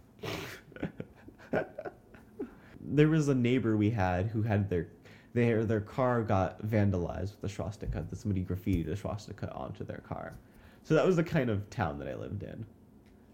there 2.80 3.08
was 3.08 3.28
a 3.28 3.34
neighbor 3.34 3.76
we 3.76 3.90
had 3.90 4.26
who 4.26 4.42
had 4.42 4.68
their 4.70 4.88
their 5.34 5.64
their 5.64 5.80
car 5.80 6.22
got 6.22 6.62
vandalized 6.66 7.36
with 7.40 7.44
a 7.44 7.48
swastika. 7.48 8.04
That 8.08 8.16
somebody 8.16 8.44
graffitied 8.44 8.88
a 8.88 8.96
swastika 8.96 9.52
onto 9.52 9.84
their 9.84 9.98
car. 9.98 10.34
So 10.82 10.94
that 10.94 11.04
was 11.04 11.16
the 11.16 11.24
kind 11.24 11.50
of 11.50 11.68
town 11.70 11.98
that 11.98 12.08
I 12.08 12.14
lived 12.14 12.42
in. 12.42 12.64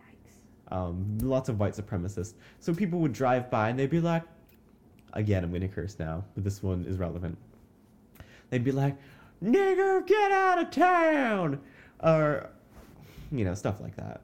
Yikes. 0.01 0.77
Um, 0.77 1.19
lots 1.21 1.49
of 1.49 1.61
white 1.61 1.75
supremacists. 1.75 2.35
So 2.59 2.75
people 2.75 2.99
would 3.01 3.13
drive 3.13 3.51
by 3.51 3.69
and 3.69 3.79
they'd 3.79 3.91
be 3.91 4.01
like, 4.01 4.25
again, 5.13 5.45
I'm 5.45 5.51
going 5.51 5.63
to 5.63 5.69
curse 5.69 5.97
now, 5.99 6.25
but 6.35 6.43
this 6.43 6.63
one 6.63 6.85
is 6.85 6.97
relevant. 6.99 7.39
They'd 8.51 8.65
be 8.65 8.73
like, 8.73 8.97
nigger, 9.43 10.07
get 10.07 10.33
out 10.33 10.59
of 10.59 10.71
town! 10.71 11.61
Or, 12.03 12.51
you 13.31 13.45
know, 13.45 13.55
stuff 13.55 13.81
like 13.81 13.97
that. 13.97 14.21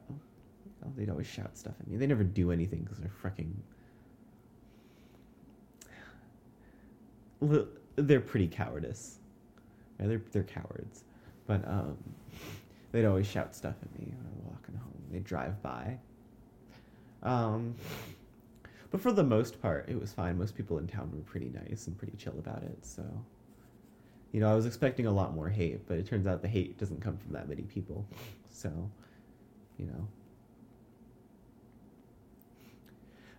Oh, 0.83 0.91
they'd 0.97 1.09
always 1.09 1.27
shout 1.27 1.57
stuff 1.57 1.73
at 1.79 1.87
me. 1.87 1.97
They 1.97 2.07
never 2.07 2.23
do 2.23 2.51
anything 2.51 2.81
because 2.83 2.97
they're 2.97 3.11
freaking. 3.23 3.51
Li- 7.41 7.67
They're 7.95 8.21
pretty 8.21 8.47
cowardice. 8.47 9.17
Yeah, 9.99 10.07
they're, 10.07 10.21
they're 10.31 10.43
cowards. 10.43 11.03
But 11.47 11.67
um, 11.67 11.97
they'd 12.91 13.05
always 13.05 13.27
shout 13.27 13.55
stuff 13.55 13.75
at 13.81 13.99
me 13.99 14.07
when 14.07 14.25
I'm 14.25 14.45
walking 14.51 14.75
home. 14.75 14.93
They'd 15.11 15.23
drive 15.23 15.61
by. 15.61 15.97
Um, 17.23 17.75
but 18.89 19.01
for 19.01 19.11
the 19.11 19.23
most 19.23 19.61
part, 19.61 19.87
it 19.89 19.99
was 19.99 20.11
fine. 20.11 20.37
Most 20.37 20.55
people 20.55 20.77
in 20.79 20.87
town 20.87 21.11
were 21.13 21.21
pretty 21.21 21.49
nice 21.49 21.87
and 21.87 21.97
pretty 21.97 22.15
chill 22.17 22.35
about 22.39 22.63
it. 22.63 22.85
So, 22.85 23.03
you 24.31 24.39
know, 24.39 24.51
I 24.51 24.55
was 24.55 24.65
expecting 24.65 25.05
a 25.07 25.11
lot 25.11 25.33
more 25.35 25.49
hate, 25.49 25.87
but 25.87 25.97
it 25.97 26.07
turns 26.07 26.25
out 26.27 26.41
the 26.41 26.47
hate 26.47 26.77
doesn't 26.77 27.01
come 27.01 27.17
from 27.17 27.33
that 27.33 27.47
many 27.49 27.63
people. 27.63 28.05
So, 28.49 28.69
you 29.77 29.85
know, 29.85 30.07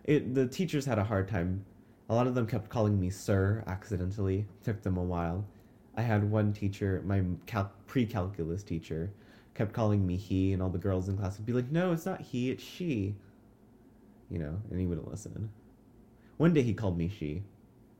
it 0.03 0.33
the 0.35 0.47
teachers 0.47 0.85
had 0.85 0.99
a 0.99 1.03
hard 1.03 1.27
time. 1.27 1.65
A 2.09 2.13
lot 2.13 2.27
of 2.27 2.35
them 2.35 2.45
kept 2.45 2.69
calling 2.69 2.99
me 2.99 3.09
sir 3.09 3.63
accidentally. 3.67 4.45
Took 4.63 4.81
them 4.81 4.97
a 4.97 5.03
while. 5.03 5.45
I 5.95 6.01
had 6.01 6.29
one 6.29 6.53
teacher, 6.53 7.01
my 7.05 7.23
cal- 7.45 7.71
pre-calculus 7.85 8.63
teacher, 8.63 9.11
kept 9.53 9.73
calling 9.73 10.05
me 10.05 10.17
he, 10.17 10.53
and 10.53 10.61
all 10.61 10.69
the 10.69 10.79
girls 10.79 11.07
in 11.07 11.17
class 11.17 11.37
would 11.37 11.45
be 11.45 11.53
like, 11.53 11.71
"No, 11.71 11.91
it's 11.91 12.05
not 12.05 12.21
he, 12.21 12.49
it's 12.49 12.63
she." 12.63 13.15
You 14.29 14.39
know, 14.39 14.59
and 14.69 14.79
he 14.79 14.85
wouldn't 14.87 15.09
listen. 15.09 15.49
One 16.37 16.53
day 16.53 16.63
he 16.63 16.73
called 16.73 16.97
me 16.97 17.07
she, 17.09 17.33
and 17.33 17.43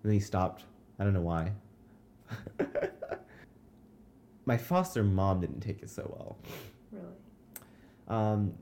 then 0.03 0.13
he 0.13 0.19
stopped. 0.19 0.63
I 0.99 1.03
don't 1.03 1.13
know 1.13 1.21
why. 1.21 1.53
my 4.45 4.57
foster 4.57 5.03
mom 5.03 5.39
didn't 5.39 5.61
take 5.61 5.81
it 5.81 5.89
so 5.89 6.03
well. 6.15 6.37
Really? 6.91 7.05
Um, 8.07 8.53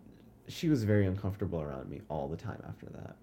she 0.47 0.69
was 0.69 0.83
very 0.83 1.07
uncomfortable 1.07 1.61
around 1.61 1.89
me 1.89 2.01
all 2.09 2.27
the 2.27 2.37
time 2.37 2.61
after 2.67 2.87
that. 2.87 3.15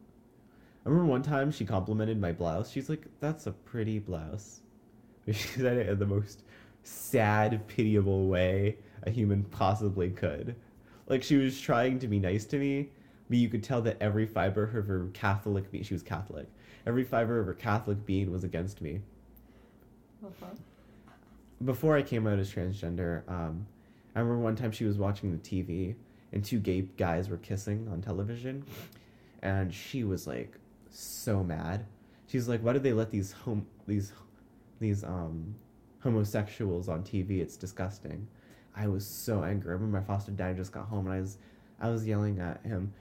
I 0.89 0.91
remember 0.91 1.11
one 1.11 1.21
time 1.23 1.51
she 1.51 1.67
complimented 1.67 2.19
my 2.19 2.33
blouse. 2.33 2.71
She's 2.71 2.89
like, 2.89 3.05
"That's 3.21 3.47
a 3.47 3.53
pretty 3.53 3.99
blouse." 3.99 4.61
She 5.27 5.35
said 5.35 5.77
it 5.77 5.87
in 5.91 5.99
the 5.99 6.07
most 6.07 6.45
sad, 6.83 7.69
pitiable 7.69 8.27
way 8.29 8.79
a 9.03 9.11
human 9.11 9.45
possibly 9.45 10.09
could. 10.09 10.57
Like 11.07 11.23
she 11.23 11.37
was 11.37 11.61
trying 11.61 11.99
to 11.99 12.09
be 12.09 12.19
nice 12.19 12.47
to 12.47 12.59
me, 12.59 12.89
but 13.29 13.37
you 13.37 13.51
could 13.51 13.63
tell 13.63 13.83
that 13.83 13.99
every 14.01 14.25
fiber 14.25 14.63
of 14.63 14.87
her 14.87 15.09
Catholic 15.13 15.71
being, 15.71 15.85
she 15.85 15.93
was 15.93 16.03
Catholic, 16.03 16.47
every 16.87 17.05
fiber 17.05 17.39
of 17.39 17.45
her 17.45 17.53
Catholic 17.53 18.07
being 18.07 18.33
was 18.33 18.43
against 18.43 18.81
me 18.81 19.03
Uh-huh. 20.25 20.47
before 21.67 21.97
I 21.99 22.03
came 22.03 22.27
out 22.27 22.39
as 22.39 22.51
transgender, 22.51 23.29
um, 23.29 23.67
I 24.17 24.21
remember 24.21 24.43
one 24.43 24.57
time 24.57 24.73
she 24.73 24.87
was 24.87 24.97
watching 24.97 25.31
the 25.33 25.39
TV 25.39 25.95
and 26.33 26.43
two 26.43 26.59
gay 26.59 26.89
guys 26.97 27.29
were 27.29 27.37
kissing 27.37 27.87
on 27.93 28.01
television, 28.01 28.65
and 29.43 29.75
she 29.75 30.05
was 30.05 30.27
like 30.27 30.57
so 30.91 31.43
mad. 31.43 31.87
She's 32.27 32.49
like, 32.49 32.61
"Why 32.63 32.73
did 32.73 32.83
they 32.83 32.93
let 32.93 33.11
these 33.11 33.33
home 33.33 33.67
these 33.87 34.13
these 34.81 35.05
um 35.05 35.55
homosexuals 36.01 36.89
on 36.89 37.03
TV? 37.03 37.41
It's 37.41 37.57
disgusting." 37.57 38.27
I 38.77 38.87
was 38.87 39.07
so 39.07 39.43
angry. 39.43 39.71
I 39.71 39.75
remember 39.75 39.99
my 39.99 40.05
foster 40.05 40.31
dad 40.31 40.57
just 40.57 40.73
got 40.73 40.87
home 40.87 41.07
and 41.07 41.15
I 41.15 41.21
was 41.21 41.39
I 41.81 41.91
was 41.91 42.07
yelling 42.07 42.41
at 42.41 42.65
him, 42.65 42.93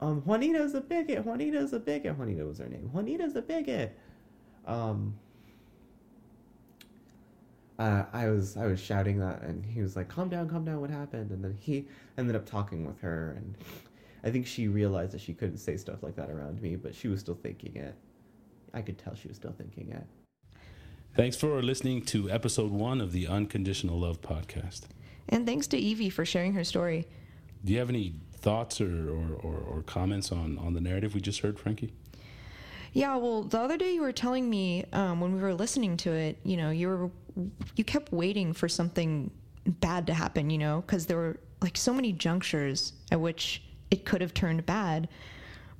um, 0.00 0.22
"Juanita's 0.22 0.74
a 0.74 0.80
bigot! 0.80 1.24
Juanita's 1.24 1.72
a 1.72 1.78
bigot! 1.78 2.16
Juanita 2.16 2.44
was 2.44 2.58
her 2.58 2.68
name. 2.68 2.88
Juanita's 2.92 3.36
a 3.36 3.42
bigot!" 3.42 3.96
Um, 4.66 5.14
uh, 7.78 8.04
I 8.12 8.30
was 8.30 8.56
I 8.56 8.66
was 8.66 8.80
shouting 8.80 9.18
that, 9.20 9.42
and 9.42 9.64
he 9.64 9.82
was 9.82 9.96
like, 9.96 10.08
"Calm 10.08 10.28
down, 10.28 10.48
calm 10.48 10.64
down. 10.64 10.80
What 10.80 10.90
happened?" 10.90 11.30
And 11.30 11.44
then 11.44 11.56
he 11.60 11.86
ended 12.16 12.34
up 12.34 12.46
talking 12.46 12.86
with 12.86 13.00
her, 13.00 13.32
and 13.36 13.56
I 14.22 14.30
think 14.30 14.46
she 14.46 14.68
realized 14.68 15.12
that 15.12 15.20
she 15.20 15.32
couldn't 15.32 15.58
say 15.58 15.76
stuff 15.76 16.02
like 16.02 16.16
that 16.16 16.30
around 16.30 16.60
me, 16.60 16.76
but 16.76 16.94
she 16.94 17.08
was 17.08 17.20
still 17.20 17.38
thinking 17.42 17.76
it. 17.76 17.94
I 18.74 18.82
could 18.82 18.98
tell 18.98 19.14
she 19.14 19.28
was 19.28 19.36
still 19.36 19.54
thinking 19.56 19.90
it. 19.90 20.06
Thanks 21.16 21.36
for 21.36 21.60
listening 21.62 22.02
to 22.02 22.30
episode 22.30 22.70
one 22.70 23.00
of 23.00 23.12
the 23.12 23.26
Unconditional 23.26 23.98
Love 23.98 24.20
podcast. 24.20 24.82
And 25.28 25.46
thanks 25.46 25.66
to 25.68 25.78
Evie 25.78 26.10
for 26.10 26.24
sharing 26.24 26.52
her 26.54 26.64
story. 26.64 27.06
Do 27.64 27.72
you 27.72 27.78
have 27.78 27.88
any 27.88 28.14
thoughts 28.32 28.80
or, 28.80 29.10
or, 29.10 29.34
or, 29.42 29.56
or 29.58 29.82
comments 29.82 30.32
on, 30.32 30.58
on 30.58 30.74
the 30.74 30.80
narrative 30.80 31.14
we 31.14 31.20
just 31.20 31.40
heard, 31.40 31.58
Frankie? 31.58 31.92
Yeah, 32.92 33.16
well, 33.16 33.42
the 33.42 33.58
other 33.58 33.76
day 33.76 33.94
you 33.94 34.02
were 34.02 34.12
telling 34.12 34.48
me 34.48 34.84
um, 34.92 35.20
when 35.20 35.34
we 35.34 35.40
were 35.40 35.54
listening 35.54 35.96
to 35.98 36.12
it, 36.12 36.38
you 36.44 36.56
know, 36.56 36.70
you 36.70 36.88
were 36.88 37.10
you 37.76 37.84
kept 37.84 38.12
waiting 38.12 38.52
for 38.52 38.68
something 38.68 39.30
bad 39.64 40.06
to 40.08 40.14
happen, 40.14 40.50
you 40.50 40.58
know, 40.58 40.82
because 40.84 41.06
there 41.06 41.16
were 41.16 41.38
like 41.60 41.76
so 41.76 41.92
many 41.92 42.12
junctures 42.12 42.94
at 43.12 43.20
which 43.20 43.62
it 43.90 44.04
could 44.04 44.20
have 44.20 44.34
turned 44.34 44.64
bad, 44.66 45.08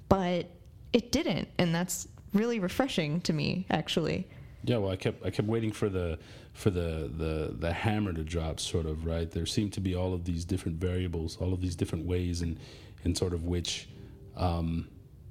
but 0.09 0.49
it 0.93 1.13
didn't, 1.13 1.49
and 1.59 1.75
that's 1.75 2.09
really 2.33 2.59
refreshing 2.59 3.21
to 3.23 3.33
me, 3.33 3.67
actually. 3.71 4.27
Yeah, 4.65 4.77
well, 4.79 4.91
I 4.91 4.97
kept 4.97 5.25
I 5.25 5.31
kept 5.31 5.49
waiting 5.49 5.73
for 5.73 5.89
the 5.89 6.19
for 6.53 6.71
the 6.71 7.11
the 7.17 7.55
the 7.59 7.73
hammer 7.73 8.13
to 8.13 8.23
drop, 8.23 8.61
sort 8.61 8.87
of 8.87 9.07
right. 9.07 9.31
There 9.31 9.47
seemed 9.47 9.73
to 9.75 9.81
be 9.81 9.95
all 9.95 10.13
of 10.13 10.25
these 10.25 10.45
different 10.45 10.79
variables, 10.79 11.37
all 11.41 11.53
of 11.53 11.61
these 11.61 11.75
different 11.75 12.07
ways, 12.07 12.43
and 12.43 12.59
and 13.05 13.17
sort 13.17 13.33
of 13.33 13.47
which, 13.47 13.89
um, 14.37 14.89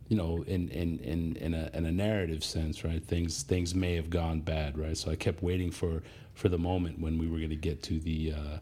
you 0.07 0.17
know, 0.17 0.43
in 0.47 0.69
in 0.69 0.99
in 0.99 1.35
in 1.35 1.53
a 1.53 1.69
in 1.73 1.85
a 1.85 1.91
narrative 1.91 2.43
sense, 2.43 2.83
right? 2.83 3.03
Things 3.03 3.43
things 3.43 3.75
may 3.75 3.95
have 3.95 4.09
gone 4.09 4.39
bad, 4.39 4.77
right? 4.77 4.97
So 4.97 5.11
I 5.11 5.15
kept 5.15 5.43
waiting 5.43 5.69
for 5.69 6.01
for 6.33 6.49
the 6.49 6.57
moment 6.57 6.99
when 6.99 7.19
we 7.19 7.27
were 7.27 7.37
going 7.37 7.49
to 7.49 7.55
get 7.55 7.83
to 7.83 7.99
the 7.99 8.33
uh, 8.33 8.57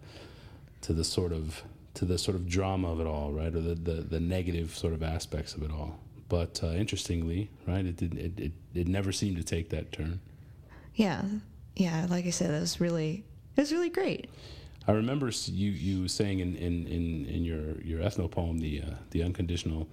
to 0.81 0.93
the 0.93 1.03
sort 1.03 1.31
of 1.31 1.63
to 1.97 2.05
the 2.05 2.17
sort 2.17 2.35
of 2.35 2.47
drama 2.47 2.91
of 2.91 2.99
it 2.99 3.07
all, 3.07 3.31
right, 3.31 3.53
or 3.53 3.59
the 3.59 3.75
the, 3.75 4.01
the 4.01 4.19
negative 4.19 4.75
sort 4.75 4.93
of 4.93 5.01
aspects 5.01 5.55
of 5.55 5.63
it 5.63 5.71
all. 5.71 5.99
But 6.29 6.61
uh, 6.63 6.67
interestingly, 6.67 7.49
right, 7.65 7.85
it 7.85 7.97
did 7.97 8.13
it, 8.15 8.39
it 8.39 8.51
it 8.75 8.87
never 8.87 9.11
seemed 9.11 9.37
to 9.37 9.43
take 9.43 9.69
that 9.69 9.91
turn. 9.91 10.19
Yeah, 10.93 11.23
yeah. 11.75 12.05
Like 12.09 12.27
I 12.27 12.29
said, 12.29 12.51
it 12.51 12.59
was 12.59 12.79
really 12.79 13.23
it 13.55 13.61
was 13.61 13.71
really 13.71 13.89
great. 13.89 14.29
I 14.87 14.91
remember 14.91 15.31
you 15.47 15.71
you 15.71 16.07
saying 16.07 16.39
in 16.39 16.55
in 16.55 16.85
in, 16.85 17.25
in 17.25 17.43
your 17.43 17.81
your 17.81 17.99
ethno 18.01 18.29
poem, 18.29 18.59
the 18.59 18.83
uh, 18.83 18.95
the 19.09 19.23
unconditional 19.23 19.87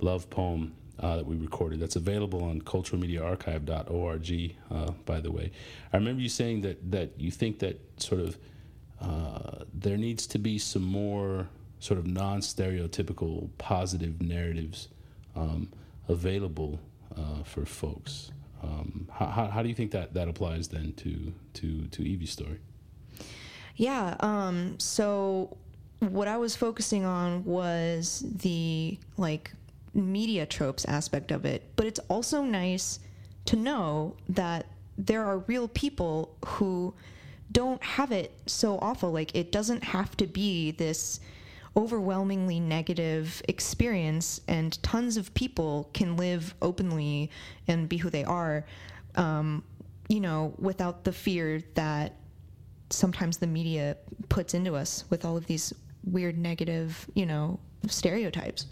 love 0.00 0.30
poem, 0.30 0.74
uh, 1.00 1.16
that 1.16 1.26
we 1.26 1.36
recorded. 1.36 1.80
That's 1.80 1.96
available 1.96 2.44
on 2.44 2.62
culturalmediaarchive.org. 2.62 4.56
Uh, 4.70 4.92
by 5.04 5.20
the 5.20 5.32
way, 5.32 5.50
I 5.92 5.96
remember 5.96 6.22
you 6.22 6.28
saying 6.28 6.60
that 6.62 6.90
that 6.92 7.18
you 7.18 7.32
think 7.32 7.58
that 7.60 7.80
sort 7.96 8.20
of 8.20 8.38
uh, 9.00 9.64
there 9.72 9.96
needs 9.96 10.26
to 10.28 10.38
be 10.38 10.58
some 10.58 10.82
more 10.82 11.48
sort 11.80 11.98
of 11.98 12.06
non-stereotypical 12.06 13.48
positive 13.58 14.20
narratives 14.20 14.88
um, 15.36 15.68
available 16.08 16.80
uh, 17.16 17.42
for 17.44 17.64
folks. 17.64 18.32
Um, 18.62 19.08
how, 19.12 19.26
how, 19.26 19.46
how 19.46 19.62
do 19.62 19.68
you 19.68 19.74
think 19.74 19.92
that 19.92 20.14
that 20.14 20.28
applies 20.28 20.68
then 20.68 20.92
to 20.94 21.32
to 21.54 21.86
to 21.86 22.02
Evie's 22.02 22.30
story? 22.30 22.58
Yeah. 23.76 24.16
Um, 24.18 24.78
so 24.80 25.56
what 26.00 26.26
I 26.26 26.36
was 26.36 26.56
focusing 26.56 27.04
on 27.04 27.44
was 27.44 28.24
the 28.26 28.98
like 29.16 29.52
media 29.94 30.46
tropes 30.46 30.84
aspect 30.86 31.30
of 31.30 31.44
it, 31.44 31.62
but 31.76 31.86
it's 31.86 32.00
also 32.08 32.42
nice 32.42 32.98
to 33.46 33.56
know 33.56 34.16
that 34.28 34.66
there 34.96 35.24
are 35.24 35.38
real 35.38 35.68
people 35.68 36.34
who 36.44 36.92
don't 37.52 37.82
have 37.82 38.12
it 38.12 38.32
so 38.46 38.78
awful. 38.80 39.12
Like 39.12 39.34
it 39.34 39.52
doesn't 39.52 39.84
have 39.84 40.16
to 40.18 40.26
be 40.26 40.72
this 40.72 41.20
overwhelmingly 41.76 42.58
negative 42.58 43.40
experience, 43.48 44.40
and 44.48 44.82
tons 44.82 45.16
of 45.16 45.32
people 45.34 45.90
can 45.92 46.16
live 46.16 46.54
openly 46.60 47.30
and 47.68 47.88
be 47.88 47.96
who 47.96 48.10
they 48.10 48.24
are, 48.24 48.64
um, 49.14 49.62
you 50.08 50.20
know, 50.20 50.54
without 50.58 51.04
the 51.04 51.12
fear 51.12 51.62
that 51.74 52.16
sometimes 52.90 53.36
the 53.36 53.46
media 53.46 53.96
puts 54.28 54.54
into 54.54 54.74
us 54.74 55.04
with 55.10 55.24
all 55.24 55.36
of 55.36 55.46
these 55.46 55.72
weird 56.04 56.36
negative, 56.38 57.06
you 57.14 57.26
know, 57.26 57.60
stereotypes. 57.86 58.66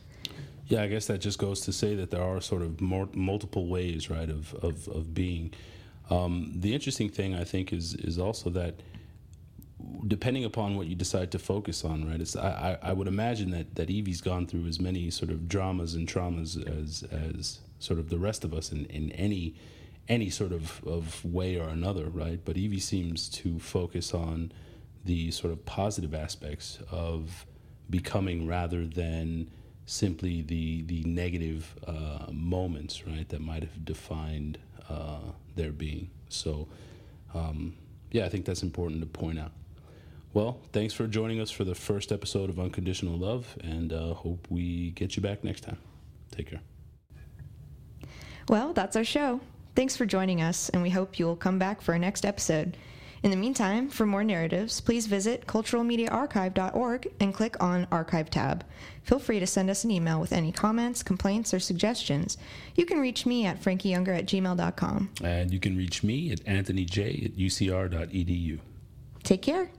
Yeah, 0.69 0.83
I 0.83 0.89
guess 0.89 1.07
that 1.07 1.19
just 1.19 1.39
goes 1.39 1.61
to 1.61 1.73
say 1.73 1.95
that 1.95 2.11
there 2.11 2.23
are 2.23 2.41
sort 2.41 2.62
of 2.62 2.81
more, 2.81 3.09
multiple 3.15 3.69
ways, 3.69 4.11
right, 4.11 4.29
of 4.29 4.53
of, 4.55 4.89
of 4.89 5.15
being. 5.15 5.53
Um, 6.11 6.53
the 6.55 6.73
interesting 6.75 7.09
thing 7.09 7.35
I 7.35 7.45
think 7.45 7.73
is 7.73 7.95
is 7.95 8.19
also 8.19 8.51
that 8.51 8.81
depending 10.09 10.45
upon 10.45 10.77
what 10.77 10.87
you 10.87 10.95
decide 10.95 11.31
to 11.33 11.38
focus 11.38 11.85
on, 11.85 12.09
right? 12.09 12.21
It's, 12.21 12.37
I, 12.37 12.79
I 12.83 12.92
would 12.92 13.09
imagine 13.09 13.51
that, 13.51 13.75
that 13.75 13.90
Evie's 13.90 14.21
gone 14.21 14.47
through 14.47 14.66
as 14.66 14.81
many 14.81 15.11
sort 15.11 15.31
of 15.31 15.49
dramas 15.49 15.95
and 15.95 16.09
traumas 16.09 16.57
as 16.57 17.03
as 17.11 17.61
sort 17.79 17.99
of 17.99 18.09
the 18.09 18.19
rest 18.19 18.45
of 18.45 18.55
us 18.55 18.73
in, 18.73 18.87
in 18.87 19.12
any 19.12 19.55
any 20.09 20.31
sort 20.31 20.53
of, 20.53 20.83
of 20.87 21.25
way 21.25 21.59
or 21.59 21.69
another, 21.69 22.09
right? 22.09 22.40
But 22.45 22.57
Evie 22.57 22.79
seems 22.79 23.29
to 23.31 23.59
focus 23.59 24.14
on 24.14 24.53
the 25.05 25.33
sort 25.33 25.53
of 25.53 25.64
positive 25.66 26.14
aspects 26.14 26.79
of 26.90 27.45
becoming 27.90 28.47
rather 28.47 28.87
than 28.87 29.51
simply 29.85 30.42
the 30.42 30.83
the 30.83 31.03
negative 31.05 31.75
uh, 31.87 32.27
moments, 32.33 33.07
right, 33.07 33.29
that 33.29 33.40
might 33.40 33.62
have 33.62 33.85
defined 33.85 34.59
uh, 34.88 35.33
their 35.57 35.73
being. 35.73 36.11
So, 36.29 36.69
um, 37.35 37.75
yeah, 38.12 38.25
I 38.25 38.29
think 38.29 38.45
that's 38.45 38.62
important 38.62 39.01
to 39.01 39.07
point 39.07 39.38
out. 39.38 39.53
Well, 40.33 40.61
thanks 40.73 40.92
for 40.92 41.07
joining 41.07 41.40
us 41.40 41.51
for 41.51 41.64
the 41.64 41.75
first 41.75 42.12
episode 42.12 42.51
of 42.51 42.61
Unconditional 42.61 43.16
Love, 43.16 43.57
and 43.64 43.92
uh, 43.92 44.12
hope 44.12 44.47
we 44.51 44.90
get 44.90 45.16
you 45.16 45.23
back 45.23 45.42
next 45.42 45.62
time. 45.62 45.79
Take 46.31 46.51
care. 46.51 46.61
Well, 48.49 48.73
that's 48.75 48.97
our 48.97 49.05
show. 49.05 49.40
Thanks 49.75 49.97
for 49.97 50.07
joining 50.07 50.42
us, 50.42 50.69
and 50.69 50.83
we 50.83 50.90
hope 50.90 51.19
you'll 51.19 51.37
come 51.37 51.59
back 51.59 51.81
for 51.81 51.92
our 51.92 51.99
next 51.99 52.25
episode. 52.25 52.77
In 53.27 53.31
the 53.31 53.37
meantime, 53.37 53.89
for 53.89 54.07
more 54.07 54.23
narratives, 54.23 54.81
please 54.81 55.09
visit 55.09 55.49
culturalmediaarchive.org 55.49 57.09
and 57.19 57.35
click 57.35 57.61
on 57.61 57.89
Archive 57.91 58.31
tab. 58.31 58.65
Feel 59.03 59.19
free 59.19 59.41
to 59.41 59.49
send 59.49 59.69
us 59.69 59.83
an 59.83 59.91
email 59.91 60.21
with 60.21 60.33
any 60.33 60.53
comments, 60.53 61.03
complaints, 61.03 61.53
or 61.53 61.59
suggestions. 61.59 62.39
You 62.77 62.87
can 62.87 63.01
reach 63.01 63.27
me 63.27 63.45
at 63.45 63.61
frankieyounger 63.61 64.17
at 64.17 64.27
gmail.com. 64.27 65.11
And 65.25 65.53
you 65.53 65.59
can 65.59 65.77
reach 65.77 66.05
me 66.05 66.31
at 66.31 66.45
anthonyj 66.45 67.25
at 67.25 67.37
ucr.edu. 67.37 68.61
Take 69.25 69.43
care. 69.43 69.71